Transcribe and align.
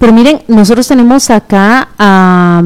Pero 0.00 0.14
miren, 0.14 0.40
nosotros 0.48 0.88
tenemos 0.88 1.28
acá 1.28 1.88
a, 1.98 2.62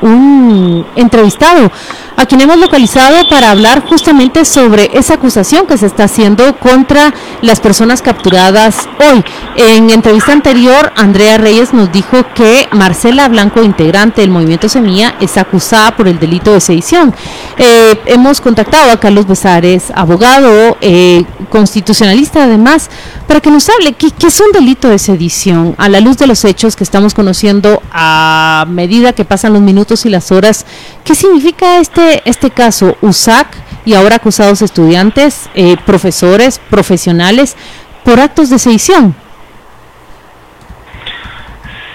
un 0.00 0.86
entrevistado 0.94 1.72
a 2.16 2.24
quien 2.24 2.40
hemos 2.40 2.58
localizado 2.58 3.28
para 3.28 3.50
hablar 3.50 3.84
justamente 3.88 4.44
sobre 4.44 4.88
esa 4.94 5.14
acusación 5.14 5.66
que 5.66 5.76
se 5.76 5.86
está 5.86 6.04
haciendo 6.04 6.56
contra 6.58 7.12
las 7.42 7.58
personas 7.58 8.00
capturadas 8.00 8.88
hoy. 9.00 9.24
En 9.56 9.90
entrevista 9.90 10.32
anterior, 10.32 10.92
Andrea 10.96 11.36
Reyes 11.36 11.74
nos 11.74 11.90
dijo 11.90 12.24
que 12.36 12.68
Marcela 12.70 13.28
Blanco, 13.28 13.64
integrante 13.64 14.20
del 14.20 14.30
movimiento 14.30 14.68
Semilla, 14.68 15.16
es 15.20 15.36
acusada 15.36 15.96
por 15.96 16.06
el 16.06 16.20
delito 16.20 16.52
de 16.52 16.60
sedición. 16.60 17.12
Eh, 17.58 18.00
hemos 18.06 18.40
contactado 18.40 18.92
a 18.92 19.00
Carlos 19.00 19.26
Besares, 19.26 19.90
abogado, 19.94 20.76
eh, 20.80 21.24
constitucionalista 21.50 22.44
además, 22.44 22.88
para 23.26 23.40
que 23.40 23.50
nos 23.50 23.68
hable 23.68 23.94
qué 23.94 24.12
es 24.26 24.40
un 24.40 24.52
delito 24.52 24.88
de 24.88 24.98
sedición 24.98 25.74
a 25.78 25.88
la 25.88 26.00
luz 26.00 26.16
de 26.16 26.26
los 26.28 26.35
hechos 26.44 26.76
que 26.76 26.84
estamos 26.84 27.14
conociendo 27.14 27.82
a 27.92 28.64
medida 28.68 29.12
que 29.12 29.24
pasan 29.24 29.52
los 29.52 29.62
minutos 29.62 30.04
y 30.06 30.10
las 30.10 30.32
horas. 30.32 30.66
¿Qué 31.04 31.14
significa 31.14 31.78
este, 31.78 32.22
este 32.28 32.50
caso? 32.50 32.96
USAC 33.00 33.48
y 33.84 33.94
ahora 33.94 34.16
acusados 34.16 34.62
estudiantes, 34.62 35.48
eh, 35.54 35.76
profesores, 35.86 36.58
profesionales, 36.58 37.56
por 38.04 38.20
actos 38.20 38.50
de 38.50 38.58
sedición. 38.58 39.14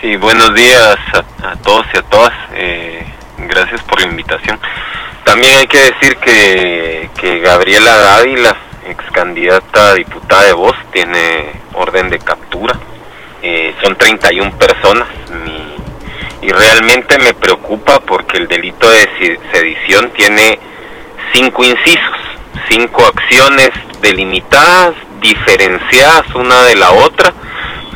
Sí, 0.01 0.15
buenos 0.15 0.53
días 0.55 0.97
a, 1.43 1.55
todos 1.57 1.85
y 1.93 1.97
a 1.97 2.01
todas. 2.01 2.33
Eh, 2.55 3.05
gracias 3.37 3.81
por 3.83 4.01
la 4.01 4.07
invitación. 4.07 4.59
También 5.23 5.53
hay 5.57 5.67
que 5.67 5.77
decir 5.77 6.17
que, 6.17 7.09
que 7.19 7.39
Gabriela 7.39 7.95
Dávila, 7.95 8.57
ex 8.87 9.03
candidata 9.11 9.89
a 9.89 9.93
diputada 9.93 10.43
de 10.43 10.53
Voz, 10.53 10.75
tiene 10.91 11.51
orden 11.73 12.09
de 12.09 12.19
captura. 12.19 12.79
Eh, 13.41 13.73
son 13.83 13.95
31 13.95 14.51
personas. 14.57 15.07
Mi, 15.43 16.47
y 16.47 16.51
realmente 16.51 17.17
me 17.19 17.33
preocupa 17.33 17.99
porque 17.99 18.37
el 18.37 18.47
delito 18.47 18.89
de 18.89 19.39
sedición 19.51 20.11
tiene 20.11 20.59
cinco 21.33 21.63
incisos, 21.63 22.17
cinco 22.69 23.05
acciones 23.05 23.69
delimitadas, 24.01 24.95
diferenciadas 25.19 26.33
una 26.33 26.63
de 26.63 26.75
la 26.75 26.91
otra, 26.91 27.33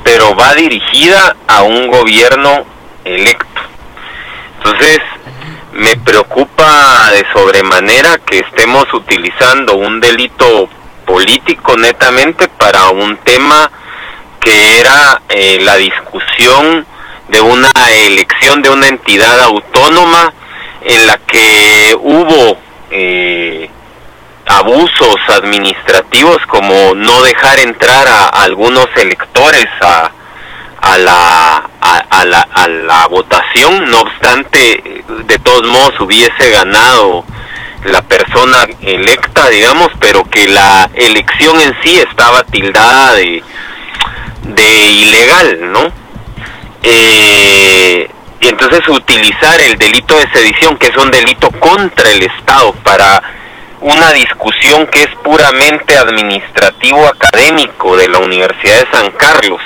pero 0.04 0.36
va 0.36 0.54
dirigida 0.54 1.36
a 1.48 1.64
un 1.64 1.88
gobierno 1.88 2.66
electo. 3.04 3.62
Entonces, 4.58 5.00
me 5.74 5.96
preocupa 5.98 7.12
de 7.12 7.26
sobremanera 7.34 8.18
que 8.20 8.40
estemos 8.40 8.86
utilizando 8.94 9.76
un 9.76 10.00
delito 10.00 10.70
político 11.06 11.76
netamente 11.78 12.48
para 12.48 12.90
un 12.90 13.18
tema 13.18 13.70
que 14.46 14.80
era 14.80 15.22
eh, 15.28 15.58
la 15.62 15.76
discusión 15.76 16.86
de 17.30 17.42
una 17.42 17.72
elección 18.06 18.62
de 18.62 18.70
una 18.70 18.88
entidad 18.88 19.40
autónoma 19.42 20.32
en 20.84 21.08
la 21.08 21.18
que 21.18 21.96
hubo 22.00 22.58
eh, 22.92 23.68
abusos 24.46 25.16
administrativos 25.30 26.38
como 26.48 26.94
no 26.94 27.24
dejar 27.24 27.58
entrar 27.60 28.08
a, 28.08 28.28
algunos 28.28 28.86
electores 28.98 29.66
a, 29.82 30.12
a 30.80 30.98
la, 31.00 31.70
a, 31.82 31.98
a, 32.12 32.26
la, 32.26 32.42
a 32.42 32.68
la 32.68 33.08
votación, 33.08 33.90
no 33.90 34.02
obstante, 34.02 35.04
de 35.26 35.40
todos 35.40 35.66
modos 35.68 36.00
hubiese 36.02 36.52
ganado 36.52 37.26
la 37.86 38.04
persona 38.04 38.68
electa, 38.82 39.50
digamos, 39.50 39.90
pero 40.00 40.24
que 40.24 40.48
la 40.48 40.88
elección 40.94 41.60
en 41.62 41.76
sí 41.82 42.00
estaba 42.00 42.44
tildada 42.44 43.16
de, 43.16 43.44
de 44.54 44.92
ilegal, 44.92 45.72
¿no? 45.72 45.92
Eh, 46.84 48.10
y 48.40 48.48
entonces 48.48 48.88
utilizar 48.88 49.60
el 49.62 49.78
delito 49.78 50.18
de 50.18 50.30
sedición, 50.32 50.78
que 50.78 50.88
es 50.88 50.98
un 50.98 51.10
delito 51.10 51.50
contra 51.52 52.12
el 52.12 52.24
Estado, 52.24 52.74
para 52.84 53.22
una 53.82 54.12
discusión 54.14 54.86
que 54.88 55.00
es 55.00 55.10
puramente 55.24 55.98
administrativo 55.98 57.08
académico 57.08 57.98
de 57.98 58.08
la 58.08 58.20
Universidad 58.20 58.86
de 58.86 58.92
San 58.92 59.12
Carlos, 59.12 59.62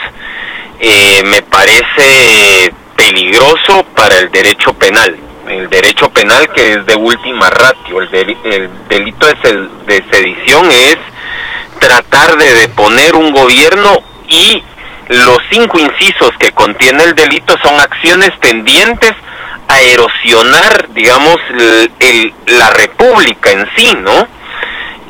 eh, 0.79 1.23
me 1.25 1.41
parece 1.41 2.73
peligroso 2.95 3.85
para 3.95 4.17
el 4.17 4.31
derecho 4.31 4.73
penal. 4.73 5.17
El 5.47 5.69
derecho 5.69 6.09
penal 6.09 6.49
que 6.53 6.73
es 6.73 6.85
de 6.85 6.95
última 6.95 7.49
ratio, 7.49 8.01
el, 8.01 8.11
del, 8.11 8.37
el 8.43 8.69
delito 8.87 9.25
de, 9.25 9.67
de 9.87 10.03
sedición 10.11 10.69
es 10.71 10.97
tratar 11.79 12.37
de 12.37 12.53
deponer 12.53 13.15
un 13.15 13.31
gobierno 13.31 14.03
y 14.27 14.63
los 15.09 15.39
cinco 15.51 15.79
incisos 15.79 16.31
que 16.39 16.51
contiene 16.51 17.03
el 17.03 17.15
delito 17.15 17.55
son 17.63 17.79
acciones 17.79 18.31
tendientes 18.39 19.13
a 19.67 19.81
erosionar, 19.81 20.89
digamos, 20.93 21.37
el, 21.49 21.91
el, 21.99 22.33
la 22.45 22.69
república 22.71 23.51
en 23.51 23.67
sí, 23.75 23.91
¿no? 24.01 24.27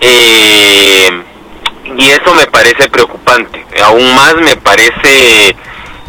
Eh, 0.02 1.24
y 1.98 2.10
eso 2.12 2.34
me 2.34 2.46
parece 2.48 2.88
preocupante. 2.90 3.66
Aún 3.84 4.16
más 4.16 4.36
me 4.36 4.56
parece 4.58 5.56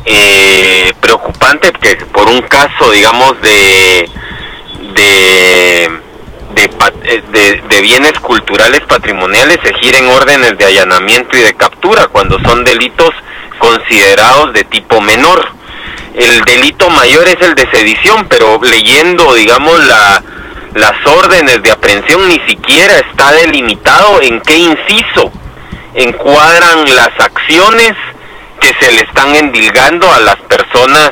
eh, 0.05 0.93
preocupante 1.01 1.73
que 1.73 1.97
por 2.07 2.29
un 2.29 2.43
caso, 2.43 2.91
digamos, 2.93 3.41
de 3.43 4.09
de, 4.95 5.91
de, 6.55 6.65
eh, 7.05 7.23
de, 7.33 7.63
de 7.69 7.81
bienes 7.81 8.13
culturales 8.21 8.81
patrimoniales 8.83 9.59
se 9.63 9.75
giren 9.75 10.07
órdenes 10.09 10.57
de 10.59 10.65
allanamiento 10.65 11.37
y 11.37 11.43
de 11.43 11.55
captura 11.55 12.07
cuando 12.09 12.39
son 12.41 12.65
delitos 12.65 13.11
considerados 13.61 14.53
de 14.53 14.65
tipo 14.65 15.01
menor. 15.01 15.53
El 16.15 16.41
delito 16.41 16.91
mayor 16.91 17.29
es 17.29 17.37
el 17.41 17.55
de 17.55 17.71
sedición, 17.71 18.27
pero 18.29 18.61
leyendo, 18.61 19.33
digamos, 19.35 19.79
la, 19.87 20.23
las 20.75 21.07
órdenes 21.07 21.63
de 21.63 21.71
aprehensión 21.71 22.29
ni 22.29 22.41
siquiera 22.49 22.99
está 22.99 23.31
delimitado 23.33 24.21
en 24.21 24.41
qué 24.41 24.57
inciso 24.57 25.31
encuadran 25.95 26.85
las 26.95 27.11
acciones 27.19 27.93
que 28.61 28.75
se 28.81 28.93
le 28.93 29.03
están 29.03 29.35
endilgando 29.37 30.13
a 30.13 30.21
las 30.21 30.37
personas 30.37 31.11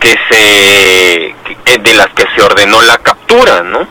que 0.00 0.14
se 0.30 1.34
de 1.78 1.94
las 1.94 2.08
que 2.08 2.24
se 2.34 2.42
ordenó 2.42 2.82
la 2.82 2.98
captura, 2.98 3.62
¿no? 3.62 3.86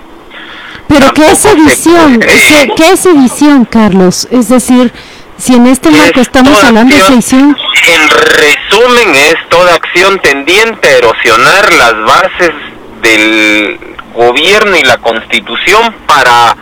Pero 0.88 1.11
¿qué 1.13 1.31
es 1.31 1.39
sedición? 1.39 2.19
¿Qué, 2.19 2.71
¿Qué 2.75 2.91
es 2.91 3.00
sedición, 3.00 3.65
Carlos? 3.65 4.27
Es 4.29 4.50
decir, 4.50 4.94
si 5.44 5.54
en 5.56 5.68
este 5.68 5.90
marco 5.92 6.22
estamos 6.22 6.64
hablando 6.64 6.96
de 6.96 7.02
sedición. 7.02 7.58
En 7.86 8.09
resumen, 8.09 9.16
es 9.16 9.36
toda 9.50 9.76
acción 9.76 10.18
tendiente 10.20 10.88
a 10.88 10.98
erosionar 11.00 11.74
las 11.74 11.94
bases 12.06 12.52
del 13.02 13.78
gobierno 14.14 14.78
y 14.78 14.84
la 14.84 14.98
constitución 15.00 15.94
para 16.08 16.56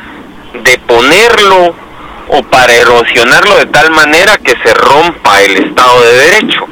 deponerlo 0.64 1.76
o 2.30 2.44
para 2.44 2.74
erosionarlo 2.74 3.58
de 3.58 3.68
tal 3.68 3.92
manera 3.92 4.40
que 4.40 4.54
se 4.64 4.74
rompa 4.74 5.42
el 5.42 5.58
Estado 5.58 6.02
de 6.02 6.14
Derecho. 6.14 6.66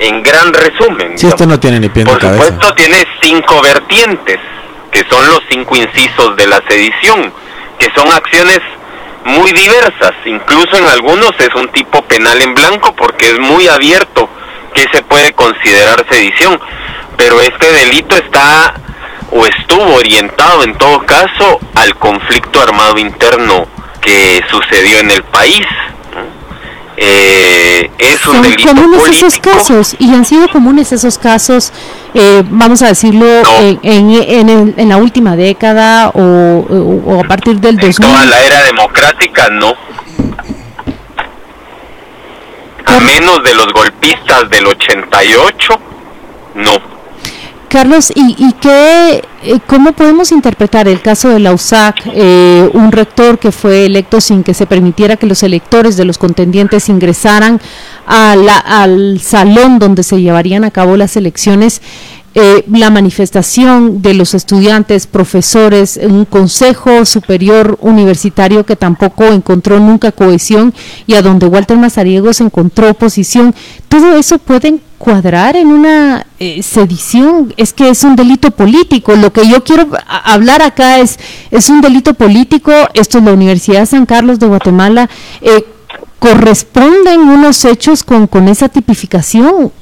En 0.00 0.24
gran 0.24 0.52
resumen. 0.52 1.16
Si 1.16 1.28
esto 1.28 1.46
no 1.46 1.60
tiene 1.60 1.78
ni 1.78 1.88
pie 1.88 2.02
ni 2.02 2.10
Por 2.10 2.18
cabeza. 2.18 2.46
supuesto, 2.46 2.74
tiene 2.74 2.96
cinco 3.22 3.62
vertientes, 3.62 4.38
que 4.90 5.04
son 5.08 5.24
los 5.28 5.40
cinco 5.48 5.76
incisos 5.76 6.34
de 6.34 6.46
la 6.48 6.60
sedición, 6.66 7.32
que 7.78 7.88
son 7.94 8.10
acciones 8.10 8.58
muy 9.24 9.52
diversas, 9.52 10.12
incluso 10.24 10.76
en 10.76 10.86
algunos 10.86 11.30
es 11.38 11.54
un 11.54 11.68
tipo 11.72 12.02
penal 12.02 12.40
en 12.42 12.54
blanco 12.54 12.94
porque 12.96 13.26
es 13.26 13.38
muy 13.38 13.68
abierto 13.68 14.28
que 14.74 14.86
se 14.92 15.02
puede 15.02 15.32
considerar 15.32 16.04
sedición, 16.10 16.58
pero 17.16 17.40
este 17.40 17.70
delito 17.72 18.16
está 18.16 18.74
o 19.30 19.46
estuvo 19.46 19.94
orientado 19.94 20.64
en 20.64 20.74
todo 20.76 20.98
caso 21.00 21.58
al 21.74 21.94
conflicto 21.96 22.60
armado 22.60 22.98
interno 22.98 23.66
que 24.00 24.42
sucedió 24.50 24.98
en 24.98 25.10
el 25.10 25.22
país. 25.24 25.64
Eh, 27.04 27.90
es 27.98 28.24
un 28.26 28.34
Son 28.34 28.42
delito 28.42 28.68
comunes 28.68 29.00
político. 29.00 29.26
esos 29.26 29.38
casos 29.40 29.96
y 29.98 30.14
han 30.14 30.24
sido 30.24 30.46
comunes 30.48 30.92
esos 30.92 31.18
casos, 31.18 31.72
eh, 32.14 32.42
vamos 32.48 32.80
a 32.82 32.86
decirlo, 32.88 33.26
No. 33.42 33.58
en, 33.58 33.80
en, 33.82 34.10
en 34.22 34.48
el- 34.48 34.74
en 34.76 34.88
la 34.88 34.98
última 34.98 35.34
década 35.34 36.10
o, 36.10 36.20
o- 36.20 37.02
o 37.16 37.20
a 37.20 37.24
partir 37.26 37.58
del 37.58 37.74
En 37.74 37.80
2000. 37.80 37.96
toda 38.06 38.24
la 38.26 38.40
era 38.44 38.62
democrática 38.62 39.48
no. 39.50 39.74
A 42.86 43.00
menos 43.00 43.42
de 43.42 43.54
los 43.54 43.66
golpistas 43.72 44.48
del 44.50 44.66
88, 44.66 45.74
no. 46.56 46.72
Carlos, 47.72 48.12
¿y, 48.14 48.36
y 48.36 48.52
qué, 48.60 49.22
eh, 49.42 49.58
cómo 49.66 49.92
podemos 49.94 50.30
interpretar 50.30 50.88
el 50.88 51.00
caso 51.00 51.30
de 51.30 51.38
la 51.38 51.54
USAC, 51.54 52.02
eh, 52.12 52.68
un 52.74 52.92
rector 52.92 53.38
que 53.38 53.50
fue 53.50 53.86
electo 53.86 54.20
sin 54.20 54.44
que 54.44 54.52
se 54.52 54.66
permitiera 54.66 55.16
que 55.16 55.26
los 55.26 55.42
electores 55.42 55.96
de 55.96 56.04
los 56.04 56.18
contendientes 56.18 56.90
ingresaran 56.90 57.62
al 58.04 59.20
salón 59.22 59.78
donde 59.78 60.02
se 60.02 60.20
llevarían 60.20 60.64
a 60.64 60.70
cabo 60.70 60.98
las 60.98 61.16
elecciones? 61.16 61.80
eh, 62.34 62.64
la 62.70 62.90
manifestación 62.90 64.00
de 64.00 64.14
los 64.14 64.34
estudiantes, 64.34 65.06
profesores, 65.06 66.00
un 66.02 66.24
consejo 66.24 67.04
superior 67.04 67.76
universitario 67.80 68.64
que 68.64 68.76
tampoco 68.76 69.24
encontró 69.24 69.78
nunca 69.80 70.12
cohesión 70.12 70.72
y 71.06 71.14
a 71.14 71.22
donde 71.22 71.46
Walter 71.46 71.76
Mazariegos 71.76 72.40
encontró 72.40 72.90
oposición, 72.90 73.54
todo 73.88 74.16
eso 74.16 74.38
puede 74.38 74.80
cuadrar 75.02 75.56
en 75.56 75.66
una 75.66 76.28
eh, 76.38 76.62
sedición, 76.62 77.52
es 77.56 77.72
que 77.72 77.88
es 77.88 78.04
un 78.04 78.14
delito 78.14 78.52
político. 78.52 79.16
Lo 79.16 79.32
que 79.32 79.48
yo 79.48 79.64
quiero 79.64 79.88
hablar 80.06 80.62
acá 80.62 81.00
es, 81.00 81.18
es 81.50 81.68
un 81.70 81.80
delito 81.80 82.14
político, 82.14 82.70
esto 82.94 83.18
es 83.18 83.24
la 83.24 83.32
Universidad 83.32 83.80
de 83.80 83.86
San 83.86 84.06
Carlos 84.06 84.38
de 84.38 84.46
Guatemala. 84.46 85.10
Eh, 85.40 85.64
¿Corresponden 86.20 87.18
unos 87.18 87.64
hechos 87.64 88.04
con, 88.04 88.28
con 88.28 88.46
esa 88.46 88.68
tipificación? 88.68 89.72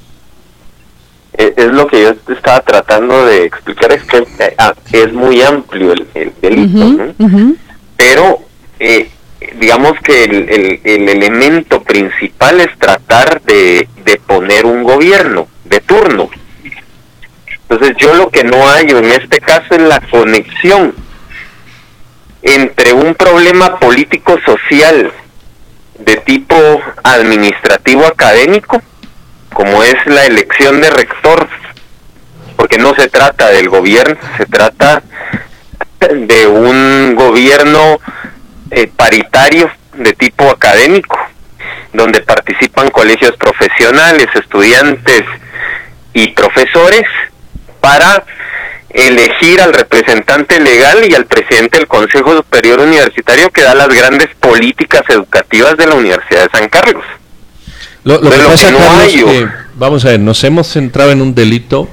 Eh, 1.34 1.52
es 1.55 1.67
lo 1.67 1.87
que 1.87 2.02
yo 2.02 2.32
estaba 2.32 2.61
tratando 2.61 3.26
de 3.26 3.44
explicar, 3.44 3.93
es 3.93 4.02
que 4.05 4.25
ah, 4.56 4.72
es 4.90 5.12
muy 5.12 5.43
amplio 5.43 5.93
el, 6.14 6.32
delito, 6.40 7.12
pero 7.94 8.40
digamos 9.61 9.93
que 10.03 10.25
el, 10.25 10.81
el, 10.85 11.09
elemento 11.09 11.83
principal 11.83 12.61
es 12.61 12.77
tratar 12.79 13.43
de, 13.43 13.87
de 14.05 14.17
poner 14.17 14.65
un 14.65 14.83
gobierno 14.83 15.47
de 15.65 15.81
turno. 15.81 16.31
Entonces 17.69 17.97
yo 17.99 18.15
lo 18.15 18.31
que 18.31 18.43
no 18.43 18.67
hallo 18.67 18.99
en 18.99 19.05
este 19.12 19.39
caso 19.39 19.75
es 19.75 19.83
la 19.83 20.01
conexión 20.01 20.95
entre 22.43 22.95
un 22.95 23.15
problema 23.15 23.79
político-social 23.79 25.12
de 25.99 26.17
tipo 26.17 26.56
administrativo 27.05 28.06
académico 28.06 28.83
como 29.53 29.83
es 29.83 29.95
la 30.06 30.25
elección 30.25 30.81
de 30.81 30.89
rector, 30.89 31.47
porque 32.56 32.79
no 32.79 32.95
se 32.95 33.11
trata 33.11 33.49
del 33.49 33.69
gobierno, 33.69 34.17
se 34.39 34.47
trata 34.47 35.03
de 36.01 36.47
un 36.47 37.15
gobierno 37.15 38.01
eh, 38.70 38.90
paritario 38.94 39.70
de 39.94 40.12
tipo 40.12 40.49
académico, 40.49 41.19
donde 41.93 42.22
participan 42.22 42.90
colegios 42.90 43.32
profesionales, 43.37 44.26
estudiantes 44.34 45.22
y 46.14 46.28
profesores 46.28 47.02
para 47.81 48.25
elegir 48.90 49.61
al 49.61 49.72
representante 49.72 50.61
legal 50.61 51.08
y 51.08 51.14
al 51.14 51.26
presidente 51.26 51.78
del 51.78 51.87
Consejo 51.87 52.37
Superior 52.37 52.81
Universitario 52.81 53.50
que 53.50 53.62
da 53.62 53.75
las 53.75 53.88
grandes 53.88 54.28
políticas 54.40 55.02
educativas 55.08 55.76
de 55.76 55.87
la 55.87 55.94
Universidad 55.94 56.44
de 56.44 56.58
San 56.58 56.69
Carlos. 56.69 57.05
Lo, 58.02 58.20
que 58.20 58.28
pasa, 58.28 58.70
es 59.05 59.12
que, 59.12 59.49
vamos 59.75 60.05
a 60.05 60.08
ver, 60.08 60.20
nos 60.20 60.43
hemos 60.44 60.67
centrado 60.69 61.12
en 61.12 61.20
un 61.20 61.34
delito, 61.34 61.88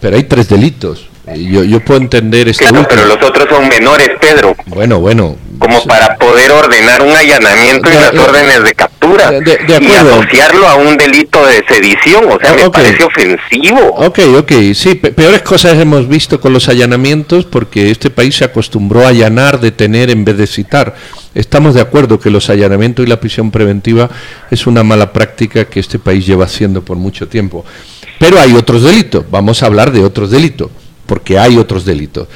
pero 0.00 0.16
hay 0.16 0.24
tres 0.24 0.48
delitos. 0.48 1.08
Yo, 1.32 1.64
yo 1.64 1.80
puedo 1.80 2.00
entender 2.00 2.48
este 2.48 2.66
Claro, 2.66 2.86
pero 2.88 3.06
los 3.06 3.16
otros 3.16 3.48
son 3.48 3.66
menores, 3.68 4.10
Pedro. 4.20 4.54
Bueno, 4.66 5.00
bueno. 5.00 5.36
Como 5.58 5.82
para 5.84 6.16
poder 6.16 6.50
ordenar 6.50 7.00
un 7.00 7.16
allanamiento 7.16 7.88
y 7.88 7.94
las 7.94 8.14
órdenes 8.14 8.62
de 8.64 8.74
captura. 8.74 9.32
y 9.32 9.92
asociarlo 9.92 10.68
a 10.68 10.74
un 10.74 10.98
delito 10.98 11.44
de 11.46 11.64
sedición, 11.66 12.30
o 12.30 12.38
sea, 12.38 12.52
me 12.52 12.68
parece 12.68 13.04
ofensivo. 13.04 13.78
Ok, 13.96 14.18
ok, 14.36 14.52
sí, 14.74 14.96
peores 14.96 15.40
cosas 15.42 15.78
hemos 15.80 16.06
visto 16.08 16.40
con 16.40 16.52
los 16.52 16.68
allanamientos 16.68 17.46
porque 17.46 17.90
este 17.90 18.10
país 18.10 18.36
se 18.36 18.44
acostumbró 18.44 19.06
a 19.06 19.08
allanar, 19.08 19.60
detener 19.60 20.10
en 20.10 20.24
vez 20.26 20.36
de 20.36 20.46
citar. 20.46 20.94
Estamos 21.34 21.74
de 21.74 21.80
acuerdo 21.80 22.20
que 22.20 22.30
los 22.30 22.50
allanamientos 22.50 23.06
y 23.06 23.08
la 23.08 23.18
prisión 23.18 23.50
preventiva 23.50 24.10
es 24.50 24.66
una 24.66 24.82
mala 24.82 25.12
práctica 25.12 25.64
que 25.64 25.80
este 25.80 25.98
país 25.98 26.26
lleva 26.26 26.44
haciendo 26.44 26.84
por 26.84 26.98
mucho 26.98 27.28
tiempo. 27.28 27.64
Pero 28.18 28.38
hay 28.38 28.54
otros 28.54 28.82
delitos, 28.82 29.24
vamos 29.30 29.62
a 29.62 29.66
hablar 29.66 29.90
de 29.90 30.04
otros 30.04 30.30
delitos 30.30 30.70
porque 31.06 31.38
hay 31.38 31.56
otros 31.56 31.84
delitos. 31.84 32.28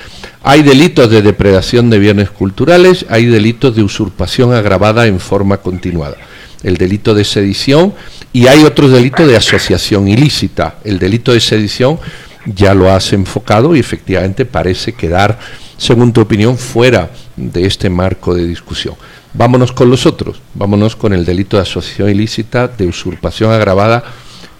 Hay 0.42 0.62
delitos 0.62 1.10
de 1.10 1.22
depredación 1.22 1.90
de 1.90 1.98
bienes 1.98 2.30
culturales, 2.30 3.06
hay 3.08 3.26
delitos 3.26 3.74
de 3.74 3.82
usurpación 3.82 4.54
agravada 4.54 5.06
en 5.06 5.20
forma 5.20 5.58
continuada, 5.58 6.16
el 6.62 6.76
delito 6.76 7.14
de 7.14 7.24
sedición 7.24 7.94
y 8.32 8.46
hay 8.46 8.64
otros 8.64 8.92
delitos 8.92 9.26
de 9.26 9.36
asociación 9.36 10.08
ilícita. 10.08 10.76
El 10.84 10.98
delito 10.98 11.32
de 11.32 11.40
sedición 11.40 11.98
ya 12.46 12.74
lo 12.74 12.90
has 12.90 13.12
enfocado 13.12 13.74
y 13.74 13.80
efectivamente 13.80 14.44
parece 14.44 14.92
quedar, 14.92 15.38
según 15.76 16.12
tu 16.12 16.20
opinión, 16.20 16.56
fuera 16.56 17.10
de 17.36 17.66
este 17.66 17.90
marco 17.90 18.34
de 18.34 18.46
discusión. 18.46 18.94
Vámonos 19.34 19.72
con 19.72 19.90
los 19.90 20.06
otros, 20.06 20.40
vámonos 20.54 20.96
con 20.96 21.12
el 21.12 21.24
delito 21.24 21.56
de 21.56 21.62
asociación 21.62 22.10
ilícita, 22.10 22.68
de 22.68 22.86
usurpación 22.86 23.52
agravada 23.52 24.04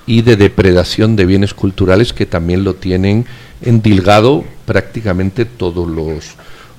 y 0.07 0.23
de 0.23 0.37
depredación 0.37 1.17
de 1.17 1.27
bienes 1.27 1.55
culturales 1.55 2.13
que 2.13 2.27
también 2.27 2.65
lo 2.65 2.75
tienen 2.75 3.27
endilgado 3.63 4.45
prácticamente 4.67 5.45
todos 5.45 5.89
los 5.89 6.37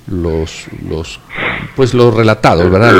los, 0.08 0.66
los 0.88 1.20
pues 1.76 1.94
los 1.94 2.14
relatados, 2.14 2.70
¿verdad? 2.72 2.94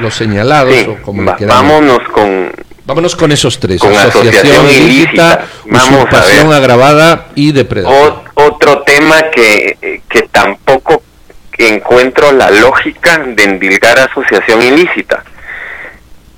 Los, 0.00 0.14
señalados 0.14 0.74
o 0.86 1.02
como 1.02 1.24
Vámonos 1.24 2.00
con 2.12 2.52
vámonos 2.84 3.16
con 3.16 3.32
esos 3.32 3.58
tres: 3.58 3.82
asociación, 3.82 4.68
ilícita, 4.68 5.44
usurpación 5.64 6.52
agravada 6.52 7.28
y 7.34 7.52
depredación. 7.52 8.20
otro 8.34 8.82
tema 8.82 9.22
que, 9.32 10.00
que 10.08 10.22
tampoco 10.30 11.02
encuentro 11.68 12.32
la 12.32 12.50
lógica 12.50 13.18
de 13.18 13.44
endilgar 13.44 13.98
asociación 13.98 14.62
ilícita. 14.62 15.24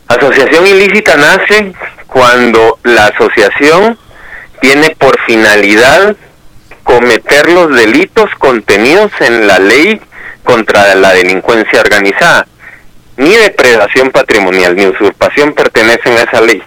Asociación 0.08 0.67
ilícita 0.67 1.17
nace 1.17 1.73
cuando 2.06 2.79
la 2.85 3.06
asociación 3.06 3.99
tiene 4.61 4.91
por 4.91 5.19
finalidad 5.20 6.17
cometer 6.94 7.50
los 7.50 7.75
delitos 7.75 8.31
contenidos 8.38 9.11
en 9.19 9.49
la 9.49 9.58
ley 9.58 10.00
contra 10.44 10.94
la 10.94 11.12
delincuencia 11.12 11.81
organizada. 11.81 12.46
Ni 13.17 13.35
depredación 13.35 14.11
patrimonial 14.11 14.76
ni 14.76 14.87
usurpación 14.87 15.55
pertenecen 15.55 16.12
a 16.12 16.23
esa 16.23 16.41
ley. 16.41 16.62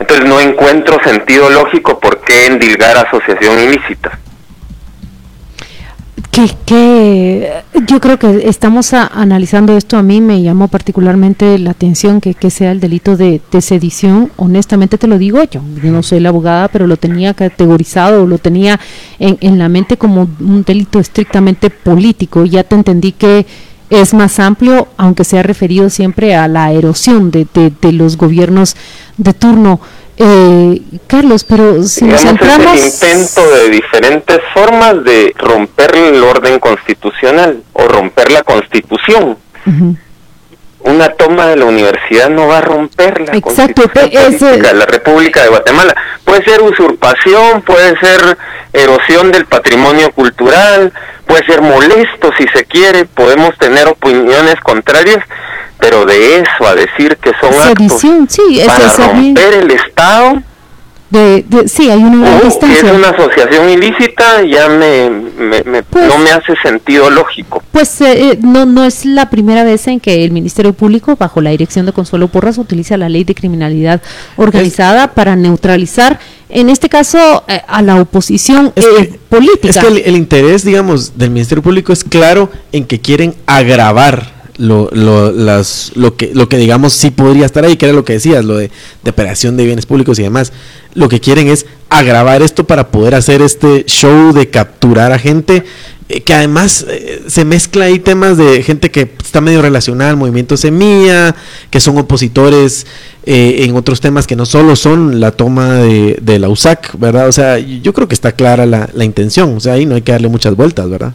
Entonces 0.00 0.26
no 0.26 0.40
encuentro 0.40 0.98
sentido 1.04 1.50
lógico 1.50 2.00
por 2.00 2.20
qué 2.22 2.46
endilgar 2.46 2.96
asociación 2.96 3.60
ilícita 3.60 4.18
que, 6.66 7.62
yo 7.86 8.00
creo 8.00 8.18
que 8.18 8.48
estamos 8.48 8.92
analizando 8.92 9.76
esto, 9.76 9.96
a 9.96 10.02
mí 10.02 10.20
me 10.20 10.42
llamó 10.42 10.68
particularmente 10.68 11.58
la 11.58 11.70
atención 11.70 12.20
que, 12.20 12.34
que 12.34 12.50
sea 12.50 12.72
el 12.72 12.80
delito 12.80 13.16
de, 13.16 13.40
sedición, 13.60 14.32
honestamente 14.36 14.98
te 14.98 15.06
lo 15.06 15.18
digo, 15.18 15.42
yo, 15.44 15.60
no 15.82 16.02
soy 16.02 16.20
la 16.20 16.30
abogada, 16.30 16.68
pero 16.68 16.86
lo 16.86 16.96
tenía 16.96 17.34
categorizado, 17.34 18.26
lo 18.26 18.38
tenía 18.38 18.80
en, 19.18 19.38
en 19.40 19.58
la 19.58 19.68
mente 19.68 19.96
como 19.96 20.28
un 20.40 20.64
delito 20.64 20.98
estrictamente 20.98 21.70
político, 21.70 22.44
ya 22.44 22.64
te 22.64 22.74
entendí 22.74 23.12
que 23.12 23.46
es 23.90 24.12
más 24.14 24.40
amplio, 24.40 24.88
aunque 24.96 25.24
se 25.24 25.38
ha 25.38 25.42
referido 25.42 25.88
siempre 25.90 26.34
a 26.34 26.48
la 26.48 26.72
erosión 26.72 27.30
de, 27.30 27.46
de, 27.54 27.70
de 27.80 27.92
los 27.92 28.16
gobiernos 28.16 28.76
de 29.18 29.34
turno. 29.34 29.80
Eh, 30.16 30.80
Carlos, 31.06 31.44
pero 31.44 31.82
si 31.82 32.04
nos 32.04 32.20
centramos... 32.20 32.76
Es 32.76 33.02
el 33.02 33.08
intento 33.10 33.54
de 33.54 33.70
diferentes 33.70 34.38
formas 34.52 35.02
de 35.04 35.34
romper 35.36 35.96
el 35.96 36.22
orden 36.22 36.58
constitucional 36.60 37.62
o 37.72 37.88
romper 37.88 38.30
la 38.30 38.42
constitución. 38.42 39.36
Una 40.80 41.08
toma 41.08 41.46
de 41.46 41.56
la 41.56 41.64
universidad 41.64 42.28
no 42.28 42.46
va 42.46 42.58
a 42.58 42.60
romper 42.60 43.22
la 43.22 43.34
Exacto, 43.34 43.88
constitución 43.88 44.62
de 44.62 44.74
la 44.74 44.86
República 44.86 45.42
de 45.42 45.48
Guatemala. 45.48 45.94
Puede 46.24 46.44
ser 46.44 46.62
usurpación, 46.62 47.62
puede 47.62 47.98
ser 47.98 48.36
erosión 48.72 49.32
del 49.32 49.46
patrimonio 49.46 50.10
cultural, 50.12 50.92
puede 51.26 51.44
ser 51.46 51.62
molesto 51.62 52.30
si 52.36 52.46
se 52.54 52.64
quiere, 52.66 53.06
podemos 53.06 53.56
tener 53.58 53.86
opiniones 53.88 54.56
contrarias, 54.62 55.24
pero 55.84 56.06
de 56.06 56.38
eso 56.38 56.66
a 56.66 56.74
decir 56.74 57.18
que 57.18 57.30
son 57.40 57.52
actos 57.54 58.00
sí, 58.00 58.62
para 58.66 58.90
romper 58.96 59.54
el 59.54 59.70
Estado. 59.70 60.42
De, 61.10 61.44
sí 61.68 61.88
hay 61.90 62.02
una 62.02 62.38
uh, 62.38 62.48
es 62.48 62.82
una 62.82 63.10
asociación 63.10 63.70
ilícita 63.70 64.42
ya 64.42 64.68
me, 64.68 65.82
pues 65.84 66.08
no 66.08 66.18
me 66.18 66.30
hace 66.30 66.54
sentido 66.60 67.08
lógico. 67.08 67.62
Pues 67.70 68.00
eh, 68.00 68.30
eh, 68.30 68.38
no 68.42 68.66
no 68.66 68.84
es 68.84 69.04
la 69.04 69.30
primera 69.30 69.62
vez 69.62 69.86
en 69.86 70.00
que 70.00 70.24
el 70.24 70.32
Ministerio 70.32 70.72
Público 70.72 71.14
bajo 71.14 71.40
la 71.40 71.50
dirección 71.50 71.86
de 71.86 71.92
Consuelo 71.92 72.26
Porras 72.28 72.58
utiliza 72.58 72.96
la 72.96 73.08
ley 73.08 73.22
de 73.22 73.34
criminalidad 73.34 74.02
organizada 74.36 75.12
para 75.14 75.36
neutralizar 75.36 76.18
en 76.48 76.68
este 76.68 76.88
caso 76.88 77.44
eh, 77.46 77.60
a 77.68 77.80
la 77.82 78.00
oposición 78.00 78.72
política. 79.28 79.68
es 79.82 79.86
que 79.86 80.08
el 80.08 80.16
interés 80.16 80.64
digamos 80.64 81.16
del 81.16 81.30
Ministerio 81.30 81.62
Público 81.62 81.92
es 81.92 82.02
claro 82.02 82.50
en 82.72 82.86
que 82.86 83.00
quieren 83.00 83.36
agravar 83.46 84.33
lo, 84.56 84.88
lo, 84.92 85.32
las, 85.32 85.92
lo, 85.94 86.16
que, 86.16 86.32
lo 86.34 86.48
que 86.48 86.56
digamos 86.56 86.92
sí 86.92 87.10
podría 87.10 87.46
estar 87.46 87.64
ahí, 87.64 87.76
que 87.76 87.86
era 87.86 87.94
lo 87.94 88.04
que 88.04 88.14
decías, 88.14 88.44
lo 88.44 88.56
de 88.56 88.70
depredación 89.02 89.56
de 89.56 89.64
bienes 89.64 89.86
públicos 89.86 90.18
y 90.18 90.22
demás. 90.22 90.52
Lo 90.94 91.08
que 91.08 91.20
quieren 91.20 91.48
es 91.48 91.66
agravar 91.88 92.42
esto 92.42 92.64
para 92.64 92.88
poder 92.88 93.14
hacer 93.14 93.42
este 93.42 93.84
show 93.86 94.32
de 94.32 94.48
capturar 94.50 95.12
a 95.12 95.18
gente 95.18 95.64
eh, 96.08 96.20
que 96.20 96.34
además 96.34 96.84
eh, 96.88 97.22
se 97.28 97.44
mezcla 97.44 97.86
ahí 97.86 97.98
temas 97.98 98.36
de 98.36 98.62
gente 98.62 98.90
que 98.90 99.10
está 99.24 99.40
medio 99.40 99.62
relacionada 99.62 100.10
al 100.10 100.16
movimiento 100.16 100.56
Semilla, 100.56 101.34
que 101.70 101.80
son 101.80 101.96
opositores 101.96 102.86
eh, 103.24 103.64
en 103.64 103.74
otros 103.74 104.00
temas 104.02 104.26
que 104.26 104.36
no 104.36 104.44
solo 104.44 104.76
son 104.76 105.18
la 105.18 105.30
toma 105.30 105.74
de, 105.74 106.18
de, 106.20 106.38
la 106.38 106.50
USAC, 106.50 106.98
¿verdad? 106.98 107.26
O 107.28 107.32
sea, 107.32 107.58
yo 107.58 107.94
creo 107.94 108.06
que 108.06 108.14
está 108.14 108.32
clara 108.32 108.66
la, 108.66 108.90
la, 108.92 109.04
intención, 109.04 109.56
o 109.56 109.60
sea, 109.60 109.74
ahí 109.74 109.86
no 109.86 109.94
hay 109.94 110.02
que 110.02 110.12
darle 110.12 110.28
muchas 110.28 110.54
vueltas, 110.54 110.90
¿verdad? 110.90 111.14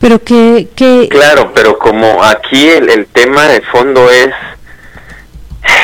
Pero 0.00 0.18
que... 0.22 0.68
que... 0.74 1.08
Claro, 1.10 1.52
pero 1.54 1.78
como 1.78 2.24
aquí 2.24 2.68
el, 2.68 2.88
el 2.88 3.06
tema 3.06 3.46
de 3.48 3.60
fondo 3.60 4.10
es 4.10 4.30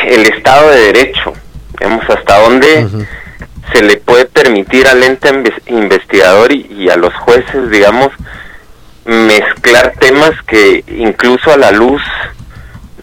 el 0.05 0.25
Estado 0.27 0.69
de 0.71 0.91
Derecho, 0.91 1.33
digamos, 1.79 2.09
hasta 2.09 2.39
dónde... 2.39 2.85
Uh 2.85 2.89
-huh 2.89 3.07
se 3.73 3.81
le 3.81 3.97
puede 3.97 4.25
permitir 4.25 4.87
al 4.87 5.03
ente 5.03 5.29
investigador 5.67 6.51
y, 6.51 6.67
y, 6.69 6.89
a 6.89 6.95
los 6.95 7.13
jueces, 7.15 7.69
digamos, 7.69 8.11
mezclar 9.05 9.93
temas 9.99 10.31
que 10.47 10.83
incluso 10.87 11.51
a 11.51 11.57
la 11.57 11.71
luz 11.71 12.01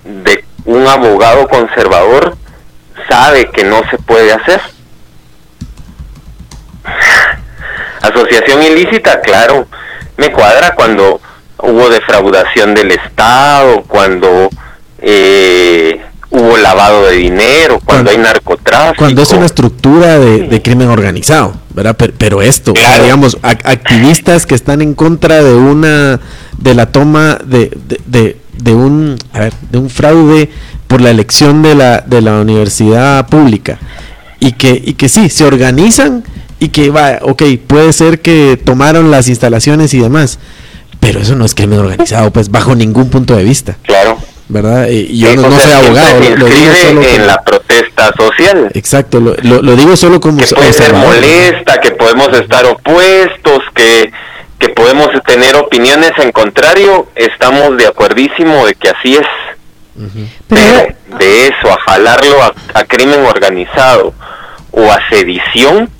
de 0.04 0.44
un 0.64 0.86
abogado 0.86 1.48
conservador 1.48 2.36
sabe 3.08 3.50
que 3.50 3.64
no 3.64 3.82
se 3.90 3.98
puede 3.98 4.32
hacer. 4.32 4.60
Asociación 8.02 8.62
ilícita, 8.62 9.20
claro, 9.20 9.66
me 10.16 10.30
cuadra 10.32 10.74
cuando 10.74 11.20
hubo 11.58 11.88
defraudación 11.88 12.74
del 12.74 12.92
Estado, 12.92 13.82
cuando 13.82 14.50
eh, 14.98 16.00
hubo 16.30 16.56
lavado 16.56 17.06
de 17.06 17.16
dinero, 17.16 17.80
cuando, 17.84 17.86
cuando, 17.86 18.10
hay 18.10 18.18
narcotráfico. 18.18 18.96
Cuando 18.98 19.22
es 19.22 19.30
una 19.32 19.46
estructura 19.46 20.18
de, 20.18 20.48
de 20.48 20.62
crimen 20.62 20.88
organizado, 20.88 21.54
¿verdad? 21.70 21.96
Pero, 21.96 22.12
pero 22.18 22.42
esto, 22.42 22.74
claro. 22.74 22.88
o 22.88 22.94
sea, 22.94 23.02
digamos, 23.02 23.38
a, 23.42 23.50
activistas 23.50 24.46
que 24.46 24.54
están 24.54 24.82
en 24.82 24.94
contra 24.94 25.42
de 25.42 25.54
una, 25.54 26.20
de 26.58 26.74
la 26.74 26.86
toma 26.86 27.38
de, 27.44 27.70
de, 27.86 28.00
de, 28.06 28.36
de, 28.58 28.74
un, 28.74 29.16
a 29.32 29.40
ver, 29.40 29.52
de 29.70 29.78
un 29.78 29.90
fraude 29.90 30.50
por 30.86 31.00
la 31.00 31.10
elección 31.10 31.62
de 31.62 31.74
la, 31.74 32.00
de 32.00 32.20
la 32.20 32.40
universidad 32.40 33.26
pública 33.28 33.78
y 34.40 34.52
que, 34.52 34.80
y 34.84 34.94
que 34.94 35.08
sí, 35.08 35.30
se 35.30 35.44
organizan 35.44 36.24
y 36.64 36.68
que 36.68 36.90
va, 36.90 37.18
ok, 37.22 37.42
puede 37.66 37.92
ser 37.92 38.20
que 38.20 38.58
tomaron 38.62 39.10
las 39.10 39.28
instalaciones 39.28 39.92
y 39.94 40.00
demás, 40.00 40.38
pero 41.00 41.20
eso 41.20 41.34
no 41.36 41.44
es 41.44 41.54
crimen 41.54 41.78
organizado, 41.78 42.30
pues 42.30 42.50
bajo 42.50 42.74
ningún 42.74 43.10
punto 43.10 43.36
de 43.36 43.44
vista. 43.44 43.76
Claro. 43.82 44.18
¿verdad? 44.46 44.88
Y 44.88 45.18
yo 45.18 45.30
sí, 45.30 45.36
no, 45.36 45.48
no 45.48 45.58
soy 45.58 45.72
abogado, 45.72 46.20
lo, 46.20 46.36
lo, 46.36 46.46
digo 46.46 46.74
solo 46.74 47.02
en 47.02 47.16
como, 47.16 47.26
la 47.26 47.42
protesta 47.42 48.12
social. 48.14 48.70
Exacto, 48.74 49.20
lo, 49.20 49.34
lo, 49.42 49.62
lo 49.62 49.74
digo 49.74 49.96
solo 49.96 50.20
como 50.20 50.38
que 50.38 50.46
puede 50.46 50.72
ser 50.72 50.92
molesta, 50.92 51.80
que 51.80 51.92
podemos 51.92 52.28
estar 52.28 52.64
opuestos, 52.66 53.60
que 53.74 54.12
que 54.58 54.68
podemos 54.68 55.08
tener 55.26 55.56
opiniones 55.56 56.12
en 56.18 56.32
contrario, 56.32 57.08
estamos 57.16 57.76
de 57.76 57.86
acuerdísimo 57.86 58.64
de 58.66 58.74
que 58.74 58.88
así 58.88 59.16
es. 59.16 59.26
Uh 59.96 60.02
-huh. 60.02 60.28
Pero 60.48 61.18
de 61.18 61.46
eso 61.48 61.70
a 61.70 61.78
jalarlo 61.90 62.42
a, 62.42 62.54
a 62.74 62.84
crimen 62.84 63.24
organizado 63.26 64.14
o 64.70 64.90
a 64.90 64.98
sedición, 65.10 65.90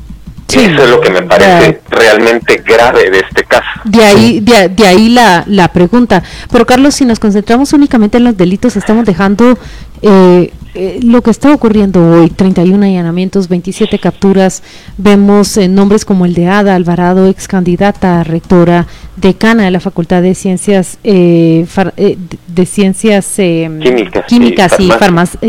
Sí, 0.49 0.61
Eso 0.61 0.85
es 0.85 0.91
lo 0.91 1.01
que 1.01 1.11
me 1.11 1.23
parece 1.23 1.49
de, 1.49 1.81
realmente 1.91 2.63
grave 2.65 3.11
de 3.11 3.21
este 3.21 3.45
caso. 3.45 3.65
De 3.85 4.05
ahí, 4.05 4.41
de, 4.41 4.69
de, 4.69 4.87
ahí 4.87 5.09
la, 5.09 5.45
la 5.47 5.69
pregunta. 5.69 6.23
Pero 6.51 6.67
Carlos, 6.67 6.95
si 6.95 7.05
nos 7.05 7.19
concentramos 7.19 7.73
únicamente 7.73 8.19
en 8.19 8.25
los 8.25 8.37
delitos, 8.37 8.77
estamos 8.77 9.05
dejando 9.05 9.59
eh, 10.03 10.53
eh, 10.77 10.99
lo 11.05 11.23
que 11.23 11.31
está 11.31 11.55
ocurriendo 11.55 12.05
hoy, 12.05 12.31
31 12.31 12.87
allanamientos, 12.87 13.49
27 13.49 14.01
capturas, 14.01 14.65
vemos 14.99 15.57
eh, 15.57 15.69
nombres 15.69 16.05
como 16.05 16.27
el 16.27 16.35
de 16.35 16.49
Ada 16.49 16.75
Alvarado, 16.75 17.29
ex 17.29 17.47
candidata 17.47 18.21
a 18.21 18.25
rectora, 18.25 18.89
decana 19.17 19.65
de 19.65 19.71
la 19.71 19.79
Facultad 19.79 20.21
de 20.21 20.35
Ciencias 20.35 20.99
eh, 21.05 21.65
far, 21.69 21.95
de, 21.95 22.19
de, 22.49 22.67
Ciencias 22.67 23.35
Químicas, 23.37 24.25
Químicas 24.27 24.73
y, 24.81 24.89
farmacia, 24.89 25.41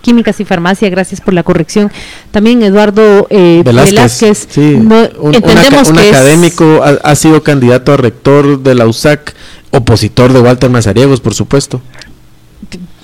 Químicas 0.00 0.40
y 0.40 0.44
Farmacia, 0.44 0.90
gracias 0.90 1.20
por 1.20 1.32
la 1.32 1.44
corrección. 1.44 1.92
También 2.32 2.62
Eduardo 2.62 3.28
Velázquez, 3.30 3.64
Velázquez 3.64 4.48
sí. 4.50 4.78
no, 4.82 5.08
un, 5.20 5.34
entendemos 5.36 5.90
un, 5.90 5.96
un 5.96 6.02
que 6.02 6.08
académico 6.08 6.84
es, 6.84 6.98
ha, 7.04 7.10
ha 7.10 7.14
sido 7.14 7.44
candidato 7.44 7.92
a 7.92 7.96
rector 7.98 8.60
de 8.60 8.74
la 8.74 8.86
USAC, 8.88 9.32
opositor 9.70 10.32
de 10.32 10.40
Walter 10.40 10.70
Mazariegos, 10.70 11.20
por 11.20 11.34
supuesto 11.34 11.80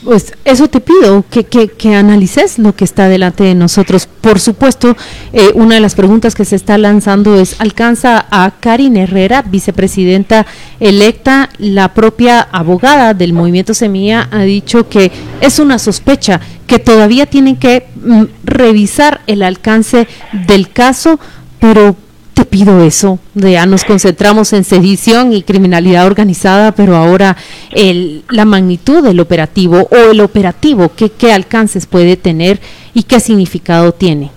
pues 0.05 0.35
eso 0.45 0.69
te 0.69 0.81
pido, 0.81 1.25
que, 1.31 1.45
que, 1.45 1.69
que, 1.69 1.95
analices 1.95 2.59
lo 2.59 2.75
que 2.75 2.85
está 2.85 3.09
delante 3.09 3.45
de 3.45 3.55
nosotros. 3.55 4.07
Por 4.07 4.41
supuesto, 4.41 4.97
eh, 5.33 5.51
una 5.55 5.77
de 5.77 5.81
las 5.81 5.95
preguntas 5.95 6.35
que 6.35 6.45
se 6.45 6.57
está 6.57 6.79
lanzando 6.79 7.39
es, 7.39 7.61
¿alcanza 7.61 8.27
a 8.31 8.53
Karin 8.61 8.97
Herrera, 8.97 9.43
vicepresidenta 9.43 10.47
electa? 10.81 11.51
La 11.59 11.95
propia 11.95 12.41
abogada 12.41 13.15
del 13.15 13.33
movimiento 13.33 13.75
Semilla 13.75 14.29
ha 14.31 14.43
dicho 14.43 14.89
que 14.89 15.11
es 15.41 15.59
una 15.59 15.79
sospecha, 15.79 16.41
que 16.67 16.79
todavía 16.79 17.27
tienen 17.27 17.57
que 17.57 17.87
mm, 18.03 18.25
revisar 18.45 19.23
el 19.27 19.43
alcance 19.43 20.07
del 20.47 20.71
caso, 20.71 21.19
pero 21.59 21.97
te 22.39 22.45
pido 22.45 22.85
eso, 22.85 23.19
ya 23.35 23.67
nos 23.67 23.85
concentramos 23.85 24.53
en 24.53 24.63
sedición 24.63 25.33
y 25.33 25.43
criminalidad 25.43 26.07
organizada, 26.07 26.71
pero 26.71 26.95
ahora 26.95 27.37
el, 27.73 28.23
la 28.31 28.45
magnitud 28.45 29.03
del 29.03 29.19
operativo 29.19 29.89
o 29.91 30.13
el 30.13 30.21
operativo, 30.21 30.93
¿qué, 30.97 31.11
¿qué 31.11 31.33
alcances 31.33 31.87
puede 31.87 32.17
tener 32.17 32.61
y 32.95 33.03
qué 33.03 33.19
significado 33.19 33.91
tiene? 33.91 34.31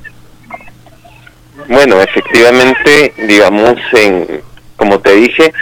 Bueno, 1.68 2.02
efectivamente, 2.02 3.14
digamos, 3.28 3.76
en, 3.94 4.42
como 4.78 5.00
te 5.00 5.14
dije, 5.14 5.54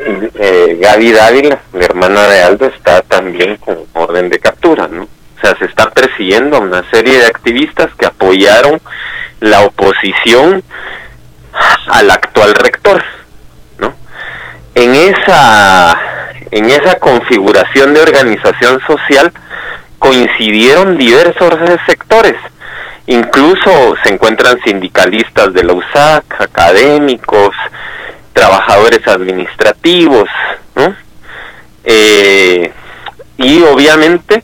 eh, 0.00 0.78
Gaby 0.78 1.12
Dávila, 1.12 1.62
la 1.72 1.84
hermana 1.86 2.28
de 2.28 2.42
Aldo, 2.42 2.66
está 2.66 3.00
también 3.00 3.56
con 3.56 3.78
orden 3.94 4.28
de 4.28 4.38
captura, 4.38 4.86
¿no? 4.86 5.04
O 5.04 5.40
sea, 5.40 5.56
se 5.58 5.64
está 5.64 5.88
persiguiendo 5.88 6.58
a 6.58 6.60
una 6.60 6.90
serie 6.90 7.20
de 7.20 7.24
activistas 7.24 7.88
que 7.98 8.04
apoyaron 8.04 8.82
la 9.40 9.62
oposición 9.62 10.62
al 11.88 12.10
actual 12.10 12.54
rector, 12.54 13.02
¿no? 13.78 13.94
En 14.74 14.94
esa 14.94 15.98
en 16.50 16.64
esa 16.66 16.98
configuración 16.98 17.94
de 17.94 18.00
organización 18.00 18.80
social 18.86 19.32
coincidieron 19.98 20.96
diversos 20.98 21.54
sectores. 21.86 22.34
Incluso 23.06 23.94
se 24.02 24.12
encuentran 24.12 24.60
sindicalistas 24.64 25.52
de 25.52 25.64
la 25.64 25.72
USAC, 25.74 26.40
académicos, 26.40 27.54
trabajadores 28.32 29.06
administrativos, 29.06 30.28
¿no? 30.74 30.94
Eh, 31.84 32.72
y 33.36 33.62
obviamente 33.62 34.42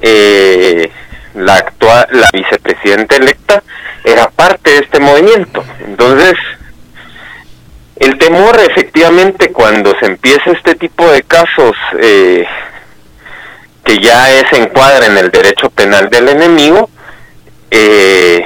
eh, 0.00 0.90
la 1.34 1.56
actual 1.56 2.06
la 2.12 2.28
vicepresidenta 2.32 3.16
electa 3.16 3.62
era 4.04 4.30
parte 4.30 4.70
de 4.70 4.78
este 4.78 5.00
movimiento. 5.00 5.64
Entonces, 5.80 6.34
el 7.96 8.18
temor 8.18 8.58
efectivamente 8.60 9.52
cuando 9.52 9.92
se 9.98 10.06
empieza 10.06 10.50
este 10.50 10.74
tipo 10.74 11.10
de 11.10 11.22
casos 11.22 11.76
eh, 12.00 12.46
que 13.84 13.98
ya 13.98 14.30
es 14.32 14.52
encuadra 14.52 15.06
en 15.06 15.18
el 15.18 15.30
derecho 15.30 15.70
penal 15.70 16.08
del 16.10 16.28
enemigo 16.28 16.90
eh, 17.70 18.44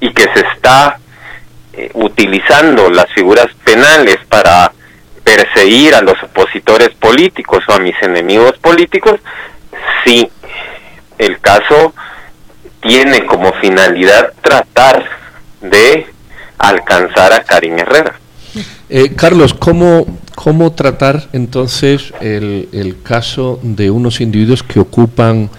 y 0.00 0.12
que 0.12 0.22
se 0.22 0.46
está 0.54 0.98
eh, 1.72 1.90
utilizando 1.94 2.88
las 2.90 3.06
figuras 3.12 3.48
penales 3.64 4.18
para 4.28 4.72
perseguir 5.24 5.94
a 5.94 6.02
los 6.02 6.20
opositores 6.22 6.90
políticos 6.90 7.64
o 7.68 7.72
a 7.72 7.78
mis 7.78 8.00
enemigos 8.00 8.56
políticos, 8.58 9.20
sí, 10.04 10.30
el 11.18 11.40
caso 11.40 11.92
tiene 12.86 13.26
como 13.26 13.52
finalidad 13.60 14.32
tratar 14.42 15.04
de 15.60 16.06
alcanzar 16.58 17.32
a 17.32 17.42
Karim 17.42 17.78
Herrera. 17.78 18.18
Eh, 18.88 19.14
Carlos, 19.16 19.52
¿cómo, 19.54 20.06
¿cómo 20.34 20.72
tratar 20.72 21.28
entonces 21.32 22.12
el, 22.20 22.68
el 22.72 23.02
caso 23.02 23.58
de 23.62 23.90
unos 23.90 24.20
individuos 24.20 24.62
que 24.62 24.80
ocupan 24.80 25.50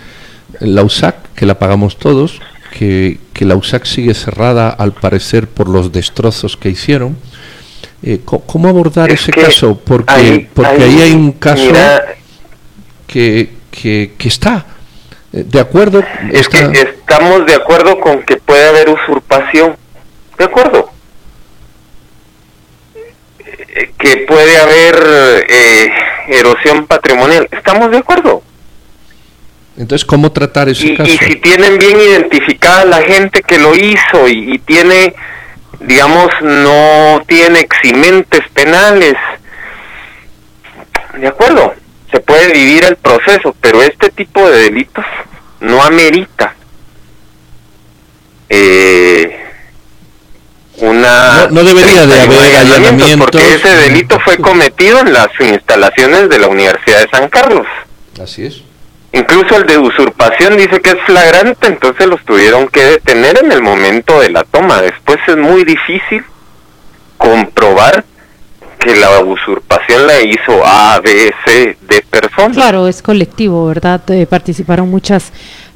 la 0.59 0.83
USAC, 0.83 1.33
que 1.35 1.45
la 1.45 1.59
pagamos 1.59 1.97
todos, 1.97 2.39
que, 2.77 3.19
que 3.33 3.45
la 3.45 3.55
USAC 3.55 3.85
sigue 3.85 4.13
cerrada 4.13 4.69
al 4.69 4.93
parecer 4.93 5.47
por 5.47 5.67
los 5.67 5.91
destrozos 5.91 6.57
que 6.57 6.69
hicieron? 6.69 7.17
Eh, 8.01 8.21
¿Cómo 8.23 8.69
abordar 8.69 9.11
es 9.11 9.21
ese 9.21 9.31
caso? 9.31 9.79
Porque, 9.83 10.13
ahí, 10.13 10.49
porque 10.53 10.83
ahí, 10.83 10.93
ahí 10.93 11.01
hay 11.01 11.11
un 11.13 11.33
caso 11.33 11.65
mira, 11.65 12.05
que, 13.05 13.49
que, 13.71 14.13
que 14.17 14.27
está 14.27 14.65
de 15.31 15.59
acuerdo. 15.59 16.03
Es 16.31 16.47
que 16.47 16.59
estamos 16.59 17.45
de 17.45 17.55
acuerdo 17.55 17.99
con 17.99 18.23
que 18.23 18.37
puede 18.37 18.67
haber 18.67 18.89
usurpación. 18.89 19.75
De 20.37 20.45
acuerdo. 20.45 20.89
Eh, 23.45 23.91
que 23.97 24.25
puede 24.27 24.57
haber 24.57 25.45
eh, 25.49 25.89
erosión 26.27 26.87
patrimonial. 26.87 27.47
Estamos 27.51 27.91
de 27.91 27.97
acuerdo. 27.97 28.41
Entonces, 29.77 30.05
¿cómo 30.05 30.31
tratar 30.31 30.69
ese 30.69 30.87
y, 30.87 30.97
caso? 30.97 31.11
Y 31.11 31.17
si 31.17 31.35
tienen 31.35 31.77
bien 31.77 31.99
identificada 31.99 32.85
la 32.85 33.01
gente 33.01 33.43
que 33.43 33.59
lo 33.59 33.75
hizo 33.75 34.27
y, 34.27 34.55
y 34.55 34.59
tiene, 34.59 35.13
digamos, 35.79 36.29
no 36.41 37.21
tiene 37.27 37.59
eximentes 37.59 38.41
penales 38.53 39.15
de 41.17 41.27
acuerdo, 41.27 41.73
se 42.11 42.19
puede 42.19 42.53
vivir 42.53 42.83
el 42.85 42.95
proceso, 42.95 43.55
pero 43.59 43.81
este 43.81 44.09
tipo 44.09 44.49
de 44.49 44.63
delitos 44.63 45.05
no 45.59 45.83
amerita 45.83 46.55
eh, 48.49 49.37
una 50.77 51.47
no, 51.49 51.63
debería 51.63 52.05
de 52.05 52.21
haber 52.21 52.55
allanamiento 52.55 53.25
porque 53.25 53.55
ese 53.55 53.75
delito 53.75 54.19
fue 54.23 54.37
cometido 54.37 54.99
en 54.99 55.11
las 55.11 55.27
instalaciones 55.39 56.29
de 56.29 56.39
la 56.39 56.47
Universidad 56.47 57.01
de 57.01 57.09
San 57.09 57.29
Carlos. 57.29 57.65
Así 58.21 58.45
es. 58.45 58.61
Incluso 59.11 59.57
el 59.57 59.65
de 59.65 59.77
usurpación 59.79 60.57
dice 60.57 60.79
que 60.79 60.91
es 60.91 60.97
flagrante, 61.05 61.67
entonces 61.67 62.05
los 62.07 62.23
tuvieron 62.25 62.67
que 62.67 62.83
detener 62.83 63.39
en 63.43 63.51
el 63.51 63.63
momento 63.63 64.19
de 64.19 64.29
la 64.29 64.43
toma. 64.43 64.81
Después 64.81 65.17
es 65.27 65.37
muy 65.37 65.63
difícil 65.63 66.23
comprobar 67.17 68.05
que 68.87 68.95
la 68.95 69.19
usurpación 69.19 70.07
la 70.07 70.21
hizo 70.21 70.65
A, 70.65 71.01
B, 71.01 71.33
C, 71.45 71.77
D 71.81 72.01
personas. 72.09 72.55
Claro, 72.55 72.87
es 72.87 73.01
colectivo, 73.01 73.67
¿verdad? 73.67 73.99
Eh, 74.11 74.25
participaron 74.25 74.89
muchas 74.89 75.33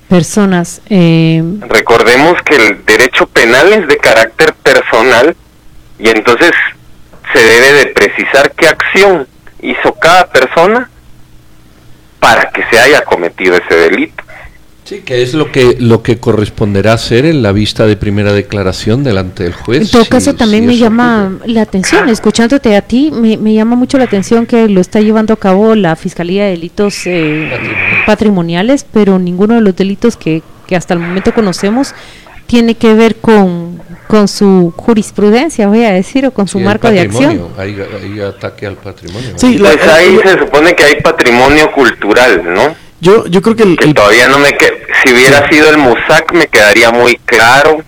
personas. 0.07 0.81
Eh... 0.89 1.43
Recordemos 1.67 2.41
que 2.43 2.55
el 2.55 2.85
derecho 2.85 3.27
penal 3.27 3.73
es 3.73 3.85
de 3.87 3.97
carácter 3.97 4.53
personal 4.53 5.35
y 5.99 6.07
entonces 6.07 6.51
se 7.33 7.39
debe 7.39 7.73
de 7.73 7.85
precisar 7.87 8.53
qué 8.53 8.67
acción 8.67 9.27
hizo 9.61 9.93
cada 9.95 10.27
persona 10.27 10.89
para 12.21 12.49
que 12.51 12.63
se 12.71 12.79
haya 12.79 13.01
cometido 13.03 13.57
ese 13.57 13.75
delito. 13.75 14.23
Sí, 14.91 14.99
que 15.05 15.21
es 15.21 15.33
lo 15.33 15.53
que 15.53 15.77
lo 15.79 16.03
que 16.03 16.17
corresponderá 16.17 16.91
hacer 16.91 17.25
en 17.25 17.41
la 17.41 17.53
vista 17.53 17.85
de 17.85 17.95
primera 17.95 18.33
declaración 18.33 19.05
delante 19.05 19.43
del 19.43 19.53
juez. 19.53 19.83
En 19.83 19.87
todo 19.89 20.03
caso, 20.03 20.35
también 20.35 20.65
me 20.65 20.75
llama 20.75 21.39
la 21.45 21.61
atención, 21.61 22.09
escuchándote 22.09 22.75
a 22.75 22.81
ti, 22.81 23.09
me, 23.09 23.53
llama 23.53 23.77
mucho 23.77 23.97
la 23.97 24.03
atención 24.03 24.45
que 24.45 24.67
lo 24.67 24.81
está 24.81 24.99
llevando 24.99 25.33
a 25.33 25.37
cabo 25.37 25.75
la 25.75 25.95
Fiscalía 25.95 26.43
de 26.43 26.49
Delitos 26.49 27.07
eh, 27.07 27.49
patrimoniales, 28.05 28.85
pero 28.91 29.17
ninguno 29.17 29.55
de 29.55 29.61
los 29.61 29.73
delitos 29.77 30.17
que, 30.17 30.43
que 30.67 30.75
hasta 30.75 30.93
el 30.93 30.99
momento 30.99 31.33
conocemos 31.33 31.95
tiene 32.45 32.75
que 32.75 32.93
ver 32.93 33.15
con, 33.15 33.81
con 34.09 34.27
su 34.27 34.73
jurisprudencia, 34.75 35.69
voy 35.69 35.85
a 35.85 35.93
decir, 35.93 36.25
o 36.25 36.31
con 36.31 36.49
su 36.49 36.59
marco 36.59 36.91
de 36.91 36.99
acción. 36.99 37.47
Hay, 37.57 37.77
ataque 38.19 38.67
al 38.67 38.75
patrimonio. 38.75 39.35
Sí, 39.37 39.55
pues 39.57 39.87
ahí 39.87 40.19
se 40.21 40.37
supone 40.37 40.75
que 40.75 40.83
hay 40.83 40.95
patrimonio 41.01 41.71
cultural, 41.71 42.43
¿no? 42.53 42.90
Yo, 43.01 43.25
yo 43.25 43.41
creo 43.41 43.55
que, 43.55 43.63
el, 43.63 43.93
todavía 43.95 44.27
no 44.27 44.37
me 44.37 44.55
que 44.55 44.83
si 45.03 45.11
hubiera 45.11 45.49
sido 45.49 45.69
el 45.71 45.79
MUSAC 45.79 46.33
me 46.33 46.47
quedaría 46.47 46.91
muy 46.91 47.15
claro 47.25 47.83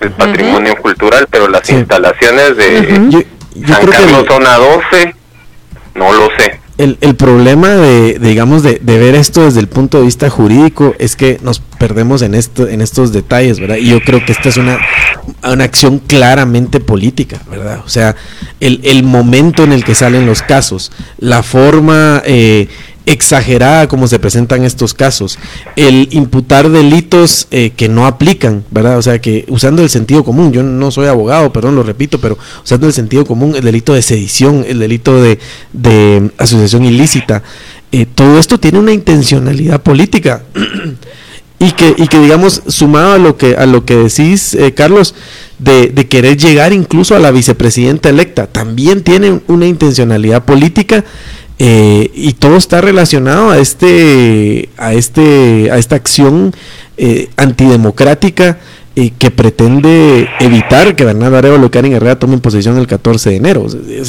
el 0.00 0.10
patrimonio 0.12 0.76
cultural, 0.76 1.26
pero 1.30 1.48
las 1.48 1.68
instalaciones 1.70 2.56
de 2.56 3.26
San 3.66 3.86
Carlos 3.86 4.26
zona 4.28 4.56
12 4.56 5.14
no 5.94 6.12
lo 6.12 6.28
sé. 6.38 6.60
El, 6.78 6.96
el 7.02 7.14
problema 7.14 7.68
de, 7.68 8.18
digamos, 8.18 8.62
de, 8.62 8.78
de, 8.80 8.98
ver 8.98 9.14
esto 9.14 9.44
desde 9.44 9.60
el 9.60 9.68
punto 9.68 9.98
de 9.98 10.04
vista 10.04 10.30
jurídico 10.30 10.94
es 10.98 11.14
que 11.14 11.38
nos 11.42 11.60
perdemos 11.60 12.22
en, 12.22 12.34
esto, 12.34 12.66
en 12.68 12.80
estos 12.80 13.12
detalles, 13.12 13.60
¿verdad? 13.60 13.76
Y 13.76 13.90
yo 13.90 14.00
creo 14.00 14.24
que 14.24 14.32
esta 14.32 14.48
es 14.48 14.56
una, 14.56 14.78
una 15.42 15.64
acción 15.64 15.98
claramente 15.98 16.80
política, 16.80 17.42
¿verdad? 17.50 17.82
O 17.84 17.88
sea, 17.90 18.16
el, 18.60 18.80
el 18.84 19.02
momento 19.02 19.62
en 19.62 19.72
el 19.72 19.84
que 19.84 19.94
salen 19.94 20.26
los 20.26 20.42
casos, 20.42 20.90
la 21.18 21.42
forma... 21.42 22.22
Eh, 22.24 22.68
exagerada 23.06 23.88
como 23.88 24.06
se 24.06 24.18
presentan 24.18 24.64
estos 24.64 24.94
casos, 24.94 25.38
el 25.76 26.08
imputar 26.12 26.68
delitos 26.70 27.48
eh, 27.50 27.70
que 27.76 27.88
no 27.88 28.06
aplican, 28.06 28.64
¿verdad? 28.70 28.98
O 28.98 29.02
sea, 29.02 29.20
que 29.20 29.44
usando 29.48 29.82
el 29.82 29.90
sentido 29.90 30.24
común, 30.24 30.52
yo 30.52 30.62
no 30.62 30.90
soy 30.90 31.06
abogado, 31.06 31.52
perdón, 31.52 31.76
lo 31.76 31.82
repito, 31.82 32.20
pero 32.20 32.38
usando 32.62 32.86
el 32.86 32.92
sentido 32.92 33.24
común, 33.24 33.54
el 33.56 33.64
delito 33.64 33.94
de 33.94 34.02
sedición, 34.02 34.64
el 34.68 34.78
delito 34.78 35.20
de, 35.20 35.38
de 35.72 36.30
asociación 36.38 36.84
ilícita, 36.84 37.42
eh, 37.92 38.06
todo 38.06 38.38
esto 38.38 38.58
tiene 38.58 38.78
una 38.78 38.92
intencionalidad 38.92 39.82
política. 39.82 40.42
y 41.58 41.72
que, 41.72 41.94
y 41.98 42.06
que 42.08 42.18
digamos, 42.18 42.62
sumado 42.68 43.12
a 43.12 43.18
lo 43.18 43.36
que, 43.36 43.54
a 43.56 43.66
lo 43.66 43.84
que 43.84 43.96
decís, 43.96 44.54
eh, 44.54 44.72
Carlos, 44.72 45.14
de, 45.58 45.88
de, 45.88 46.06
querer 46.06 46.38
llegar 46.38 46.72
incluso 46.72 47.14
a 47.14 47.18
la 47.18 47.30
vicepresidenta 47.30 48.08
electa, 48.08 48.46
también 48.46 49.02
tiene 49.02 49.40
una 49.46 49.66
intencionalidad 49.66 50.44
política 50.46 51.04
eh, 51.62 52.10
y 52.14 52.32
todo 52.32 52.56
está 52.56 52.80
relacionado 52.80 53.50
a 53.50 53.58
este, 53.58 54.70
a 54.78 54.94
este, 54.94 55.70
a 55.70 55.76
esta 55.76 55.94
acción 55.94 56.54
eh, 56.96 57.28
antidemocrática 57.36 58.58
eh, 58.96 59.12
que 59.16 59.30
pretende 59.30 60.28
evitar 60.40 60.96
que 60.96 61.04
Bernardo 61.04 61.38
Arevalo 61.38 61.70
Karen 61.70 61.92
Herrera 61.92 62.18
tomen 62.18 62.40
posesión 62.40 62.76
el 62.76 62.88
14 62.88 63.30
de 63.30 63.36
enero. 63.36 63.66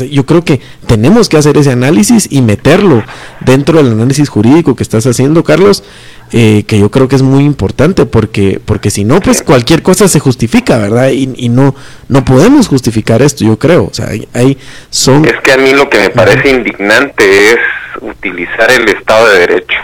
Yo 0.10 0.26
creo 0.26 0.44
que 0.44 0.60
tenemos 0.88 1.30
que 1.30 1.38
hacer 1.38 1.56
ese 1.58 1.72
análisis 1.72 2.28
y 2.32 2.42
meterlo 2.42 3.04
dentro 3.42 3.78
del 3.78 3.92
análisis 3.92 4.28
jurídico 4.28 4.76
que 4.76 4.82
estás 4.82 5.06
haciendo, 5.06 5.44
Carlos, 5.44 5.84
eh, 6.32 6.64
que 6.66 6.80
yo 6.80 6.90
creo 6.90 7.08
que 7.08 7.16
es 7.16 7.22
muy 7.22 7.44
importante 7.44 8.08
porque 8.08 8.60
porque 8.66 8.90
si 8.90 9.04
no 9.04 9.20
pues 9.20 9.44
cualquier 9.44 9.84
cosa 9.84 10.08
se 10.08 10.20
justifica 10.20 10.80
verdad 10.80 11.10
y, 11.10 11.28
no 11.50 11.76
no 12.08 12.26
podemos 12.26 12.68
justificar 12.68 13.22
esto 13.22 13.46
yo 13.46 13.60
creo. 13.60 13.84
O 13.86 13.94
sea 13.94 14.10
hay, 14.34 14.58
son 14.90 15.26
es 15.26 15.40
que 15.44 15.52
a 15.52 15.58
mí 15.58 15.74
lo 15.74 15.92
que 15.92 16.00
me 16.00 16.10
parece 16.10 16.50
indignante 16.50 17.52
es 17.52 17.60
utilizar 18.02 18.72
el 18.72 18.90
Estado 18.90 19.30
de 19.30 19.40
Derecho 19.40 19.78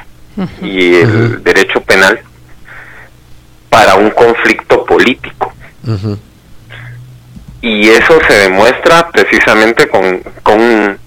y 0.63 0.95
el 0.95 1.43
derecho 1.43 1.81
penal 1.81 2.19
para 3.77 3.93
un 3.93 4.09
conflicto 4.09 4.83
político 4.85 5.53
y 7.61 7.89
eso 7.89 8.19
se 8.27 8.33
demuestra 8.33 9.07
precisamente 9.11 9.87
con 9.87 10.23
con 10.41 10.97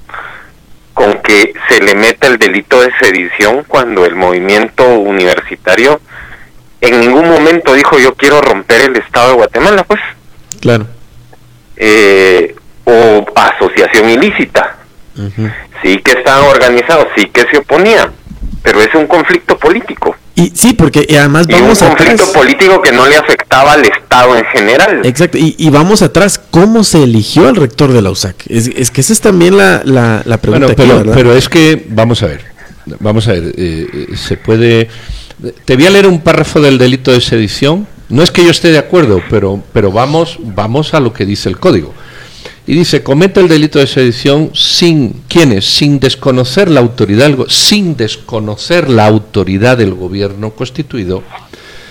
con 0.94 1.20
que 1.20 1.52
se 1.68 1.82
le 1.82 1.96
meta 1.96 2.28
el 2.28 2.38
delito 2.38 2.80
de 2.80 2.92
sedición 3.00 3.64
cuando 3.66 4.06
el 4.06 4.14
movimiento 4.14 4.84
universitario 5.00 6.00
en 6.80 7.00
ningún 7.00 7.28
momento 7.28 7.74
dijo 7.74 7.98
yo 7.98 8.14
quiero 8.14 8.40
romper 8.40 8.82
el 8.82 8.96
Estado 8.98 9.30
de 9.30 9.34
Guatemala, 9.34 9.82
pues. 9.82 10.00
Claro. 10.60 10.86
Eh, 11.76 12.54
o 12.84 13.26
asociación 13.34 14.10
ilícita. 14.10 14.76
Sí 15.82 15.98
que 16.04 16.12
estaban 16.12 16.44
organizados, 16.44 17.08
sí 17.16 17.26
que 17.26 17.42
se 17.50 17.58
oponían, 17.58 18.12
pero 18.62 18.80
es 18.80 18.94
un 18.94 19.08
conflicto 19.08 19.58
político. 19.58 20.14
Y 20.40 20.52
sí, 20.54 20.72
porque 20.72 21.06
además 21.18 21.46
vamos 21.46 21.80
y 21.80 21.84
un 21.84 21.90
conflicto 21.90 22.32
político 22.32 22.80
que 22.80 22.92
no 22.92 23.06
le 23.06 23.16
afectaba 23.16 23.74
al 23.74 23.84
Estado 23.84 24.36
en 24.36 24.44
general. 24.46 25.00
Exacto, 25.04 25.36
y, 25.38 25.68
vamos 25.70 26.00
atrás, 26.00 26.40
¿cómo 26.50 26.82
se 26.82 27.02
eligió 27.02 27.48
al 27.48 27.56
rector 27.56 27.92
de 27.92 28.00
la 28.00 28.10
USAC? 28.10 28.36
Es, 28.48 28.90
que 28.90 29.02
esa 29.02 29.12
es 29.12 29.20
también 29.20 29.56
la, 29.58 29.82
la, 29.84 30.38
pregunta. 30.38 30.72
pero, 30.74 31.02
pero 31.12 31.34
es 31.34 31.48
que, 31.48 31.84
vamos 31.90 32.22
a 32.22 32.26
ver, 32.26 32.40
vamos 33.00 33.28
a 33.28 33.32
ver, 33.32 33.52
eh, 33.56 33.86
eh, 33.92 34.16
se 34.16 34.36
puede... 34.36 34.88
Te 35.64 35.76
voy 35.76 35.86
a 35.86 35.90
leer 35.90 36.06
un 36.06 36.20
párrafo 36.20 36.60
del 36.60 36.78
delito 36.78 37.12
de 37.12 37.20
sedición. 37.20 37.86
No 38.08 38.22
es 38.22 38.30
que 38.30 38.44
yo 38.44 38.50
esté 38.50 38.72
de 38.72 38.78
acuerdo, 38.78 39.22
pero, 39.30 39.62
pero 39.72 39.92
vamos, 39.92 40.38
vamos 40.40 40.94
a 40.94 41.00
lo 41.00 41.12
que 41.12 41.24
dice 41.24 41.48
el 41.48 41.58
código. 41.58 41.94
Y 42.70 42.74
dice, 42.76 43.02
comete 43.02 43.40
el 43.40 43.48
delito 43.48 43.80
de 43.80 43.88
sedición 43.88 44.52
sin, 44.54 45.24
¿quiénes? 45.26 45.64
Sin 45.64 45.98
desconocer 45.98 46.70
la 46.70 46.78
autoridad, 46.78 47.28
sin 47.48 47.96
desconocer 47.96 48.88
la 48.88 49.06
autoridad 49.06 49.76
del 49.76 49.92
gobierno 49.92 50.52
constituido, 50.52 51.24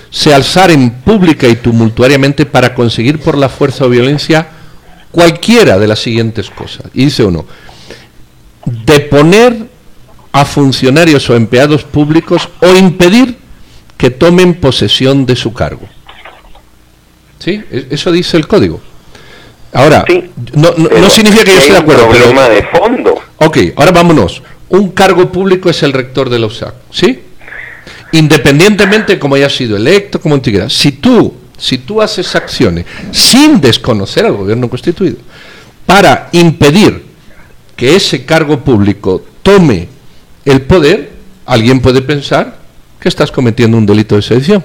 se 0.09 0.33
alzaren 0.33 1.01
pública 1.01 1.49
y 1.49 1.57
tumultuariamente 1.57 2.45
para 2.45 2.73
conseguir 2.73 3.19
por 3.19 3.37
la 3.37 3.49
fuerza 3.49 3.83
o 3.83 3.89
violencia 3.89 4.47
cualquiera 5.11 5.77
de 5.77 5.87
las 5.87 5.99
siguientes 5.99 6.49
cosas. 6.49 6.85
Y 6.93 7.03
dice 7.03 7.25
uno, 7.25 7.45
deponer 8.85 9.67
a 10.31 10.45
funcionarios 10.45 11.29
o 11.29 11.35
empleados 11.35 11.83
públicos 11.83 12.47
o 12.61 12.73
impedir 12.77 13.37
que 13.97 14.11
tomen 14.11 14.53
posesión 14.53 15.25
de 15.25 15.35
su 15.35 15.51
cargo. 15.51 15.89
¿Sí? 17.37 17.61
E-, 17.69 17.87
eso 17.89 18.13
dice 18.13 18.37
el 18.37 18.47
código. 18.47 18.79
Ahora, 19.73 20.03
no, 20.53 20.71
no, 20.71 21.09
significa 21.09 21.45
que 21.45 21.51
yo 21.51 21.59
esté 21.59 21.73
de 21.73 21.79
acuerdo. 21.79 22.07
Un 22.07 22.15
problema 22.15 22.49
de 22.49 22.63
fondo. 22.63 23.15
Ok, 23.37 23.57
ahora 23.75 23.91
vámonos. 23.91 24.41
Un 24.69 24.91
cargo 24.91 25.31
público 25.31 25.69
es 25.69 25.83
el 25.83 25.93
rector 25.93 26.29
de 26.29 26.39
la 26.39 26.47
USAC, 26.47 26.73
¿sí? 26.91 27.19
Independientemente 28.11 29.19
como 29.19 29.35
haya 29.35 29.49
sido 29.49 29.77
electo, 29.77 30.19
como 30.19 30.35
antigüedad. 30.35 30.69
Si 30.69 30.93
tú, 30.93 31.35
si 31.57 31.79
tú 31.79 32.01
haces 32.01 32.35
acciones 32.35 32.85
sin 33.11 33.61
desconocer 33.61 34.25
al 34.25 34.33
gobierno 34.33 34.69
constituido 34.69 35.17
para 35.85 36.29
impedir 36.31 37.05
que 37.75 37.95
ese 37.95 38.25
cargo 38.25 38.59
público 38.59 39.23
tome 39.43 39.87
el 40.45 40.61
poder, 40.61 41.11
alguien 41.45 41.79
puede 41.79 42.01
pensar 42.01 42.57
que 42.99 43.09
estás 43.09 43.31
cometiendo 43.31 43.77
un 43.77 43.85
delito 43.85 44.15
de 44.15 44.21
sedición. 44.21 44.63